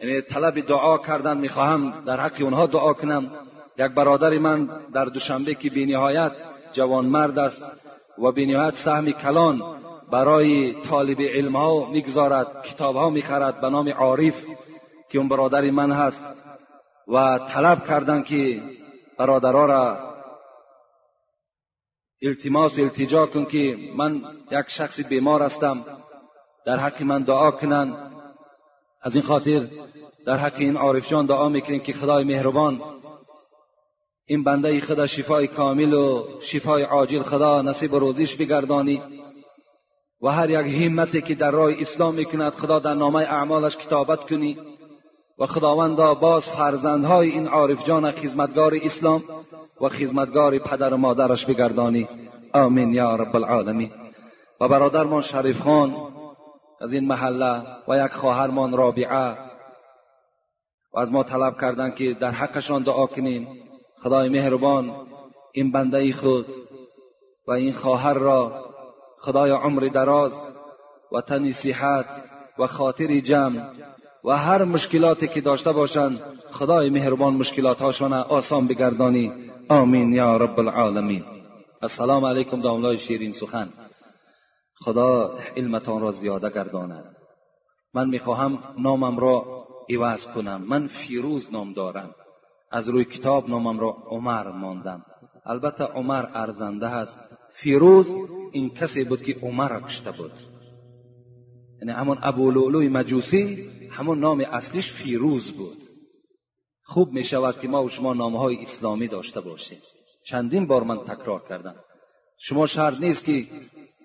یعنی 0.00 0.20
طلب 0.20 0.60
دعا 0.60 0.98
کردن 0.98 1.38
می‌خواهم 1.38 2.04
در 2.04 2.20
حق 2.20 2.42
اونها 2.42 2.66
دعا 2.66 2.92
کنم. 2.92 3.30
یک 3.78 3.92
برادر 3.92 4.38
من 4.38 4.70
در 4.94 5.04
دوشنبه 5.04 5.54
که 5.54 5.70
بینهایت 5.70 6.32
جوان 6.72 7.06
مرد 7.06 7.38
است 7.38 7.66
و 8.18 8.32
بینهایت 8.32 8.76
سهم 8.76 9.10
کلان 9.10 9.62
برای 10.12 10.72
طالب 10.72 11.20
علم 11.20 11.56
ها 11.56 11.90
می‌گذارد 11.90 12.62
کتاب 12.62 12.96
ها 12.96 13.10
می‌خرد 13.10 13.60
به 13.60 13.70
نام 13.70 13.88
عارف 13.88 14.44
که 15.10 15.18
اون 15.18 15.28
برادر 15.28 15.70
من 15.70 15.92
هست. 15.92 16.26
و 17.08 17.38
طلب 17.38 17.86
کردن 17.86 18.22
که 18.22 18.62
برادرها 19.18 19.66
را 19.66 20.11
التماس 22.22 22.78
التجا 22.78 23.26
کن 23.26 23.44
که 23.44 23.78
من 23.96 24.22
یک 24.50 24.68
شخص 24.68 25.00
بیمار 25.00 25.42
هستم. 25.42 25.84
در 26.66 26.76
حق 26.76 27.02
من 27.02 27.22
دعا 27.22 27.50
کنن. 27.50 27.96
از 29.02 29.14
این 29.14 29.24
خاطر 29.24 29.68
در 30.26 30.36
حق 30.36 30.56
این 30.56 30.76
عارف 30.76 31.08
جان 31.08 31.26
دعا 31.26 31.48
می‌کنیم 31.48 31.80
که 31.80 31.92
خدای 31.92 32.24
مهربان 32.24 32.80
این 34.26 34.44
بنده 34.44 34.80
خدا 34.80 35.06
شفای 35.06 35.46
کامل 35.46 35.92
و 35.92 36.24
شفای 36.42 36.82
عاجل 36.82 37.22
خدا 37.22 37.62
نصیب 37.62 37.94
روزیش 37.94 38.36
بگردانی 38.36 39.02
و 40.22 40.28
هر 40.28 40.50
یک 40.50 40.82
همتی 40.82 41.22
که 41.22 41.34
در 41.34 41.50
راه 41.50 41.72
اسلام 41.78 42.14
می‌کند 42.14 42.52
خدا 42.52 42.78
در 42.78 42.94
نامه 42.94 43.18
اعمالش 43.18 43.76
کتابت 43.76 44.20
کنی. 44.20 44.58
و 45.42 45.46
خداوندا 45.46 46.14
باز 46.14 46.48
فرزندهای 46.48 47.30
این 47.30 47.48
عارف 47.48 47.84
جان 47.84 48.10
خدمتگار 48.10 48.72
اسلام 48.82 49.22
و 49.80 49.88
خدمتگار 49.88 50.58
پدر 50.58 50.94
و 50.94 50.96
مادرش 50.96 51.46
بگردانی. 51.46 52.08
آمین 52.54 52.94
یا 52.94 53.16
رب 53.16 53.36
العالمین. 53.36 53.90
و 54.60 54.68
برادرمان 54.68 55.20
شریف 55.20 55.60
خان 55.60 55.96
از 56.80 56.92
این 56.92 57.06
محله 57.06 57.62
و 57.88 58.04
یک 58.04 58.12
خواهرمان 58.12 58.72
رابعه 58.72 59.36
و 60.94 60.98
از 60.98 61.12
ما 61.12 61.22
طلب 61.22 61.60
کردند 61.60 61.94
که 61.94 62.14
در 62.14 62.30
حقشان 62.30 62.82
دعا 62.82 63.06
کنیم 63.06 63.48
خدای 64.02 64.28
مهربان 64.28 65.06
این 65.52 65.72
بنده 65.72 66.12
خود 66.12 66.46
و 67.48 67.52
این 67.52 67.72
خواهر 67.72 68.14
را 68.14 68.64
خدای 69.18 69.50
عمر 69.50 69.80
دراز 69.80 70.48
و 71.12 71.20
تنی 71.20 71.52
صحت 71.52 72.06
و 72.58 72.66
خاطر 72.66 73.20
جمع 73.20 73.72
و 74.24 74.36
هر 74.36 74.64
مشکلاتی 74.64 75.28
که 75.28 75.40
داشته 75.40 75.72
باشند 75.72 76.20
خدای 76.50 76.90
مهربان 76.90 77.34
مشکلات 77.34 77.82
هاشون 77.82 78.12
آسان 78.12 78.66
بگردانی. 78.66 79.32
آمین 79.68 80.12
یا 80.12 80.36
رب 80.36 80.58
العالمین. 80.58 81.24
السلام 81.82 82.24
علیکم 82.24 82.60
داملای 82.60 82.98
شیرین 82.98 83.32
سخن. 83.32 83.68
خدا 84.74 85.38
علمتان 85.56 86.00
را 86.00 86.10
زیاده 86.10 86.50
گرداند. 86.50 87.16
من 87.94 88.08
می‌خواهم 88.08 88.58
نامم 88.78 89.18
را 89.18 89.66
عوض 89.90 90.26
کنم. 90.26 90.64
من 90.68 90.86
فیروز 90.86 91.52
نام 91.52 91.72
دارم. 91.72 92.14
از 92.70 92.88
روی 92.88 93.04
کتاب 93.04 93.50
نامم 93.50 93.80
را 93.80 93.96
عمر 94.06 94.50
ماندم. 94.50 95.04
البته 95.46 95.84
عمر 95.84 96.26
ارزنده 96.34 96.86
است. 96.86 97.20
فیروز 97.50 98.16
این 98.52 98.70
کسی 98.70 99.04
بود 99.04 99.22
که 99.22 99.34
عمر 99.42 99.68
را 99.68 99.80
کشته 99.80 100.10
بود. 100.10 100.32
یعنی 101.82 101.92
همون 101.92 102.18
ابو 102.22 102.50
لؤلؤ 102.50 102.88
مجوسی 102.88 103.70
همون 103.90 104.20
نام 104.20 104.44
اصلیش 104.52 104.92
فیروز 104.92 105.52
بود. 105.52 105.78
خوب 106.82 107.12
می 107.12 107.24
شود 107.24 107.60
که 107.60 107.68
ما 107.68 107.84
و 107.84 107.88
شما 107.88 108.14
نامه 108.14 108.38
های 108.38 108.62
اسلامی 108.62 109.08
داشته 109.08 109.40
باشیم. 109.40 109.78
چندین 110.24 110.66
بار 110.66 110.82
من 110.82 110.98
تکرار 110.98 111.42
کردم. 111.48 111.74
شما 112.38 112.66
شرط 112.66 113.00
نیست 113.00 113.24
که 113.24 113.32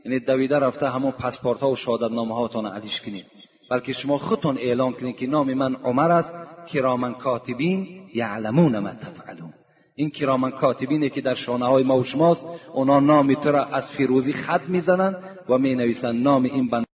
یعنی 0.05 0.19
دویده 0.19 0.59
رفته 0.59 0.89
همون 0.89 1.11
پسپورت 1.11 1.59
ها 1.59 1.71
و 1.71 1.75
شهادت 1.75 2.11
نامه 2.11 2.35
هاتون 2.35 2.65
علیش 2.65 3.01
کنید 3.01 3.25
بلکه 3.69 3.93
شما 3.93 4.17
خودتون 4.17 4.57
اعلام 4.57 4.93
کنید 4.93 5.17
که 5.17 5.27
نام 5.27 5.53
من 5.53 5.75
عمر 5.75 6.11
است. 6.11 6.35
کرامن 6.67 7.13
کاتبین 7.13 8.09
یعلمون 8.13 8.79
ما 8.79 8.89
تفعلون. 8.89 9.53
این 9.95 10.09
کرامن 10.09 10.51
کاتبینه 10.51 11.09
که 11.09 11.21
در 11.21 11.35
شانه 11.35 11.65
های 11.65 11.83
ما 11.83 11.97
و 11.97 12.03
شماست 12.03 12.45
اونا 12.73 12.99
نام 12.99 13.33
تو 13.33 13.51
را 13.51 13.65
از 13.65 13.91
فیروزی 13.91 14.33
خط 14.33 14.61
می‌زنند 14.67 15.15
و 15.49 15.57
می 15.57 15.75
نویسند 15.75 16.21
نام 16.21 16.43
این 16.43 16.67
بند 16.67 16.86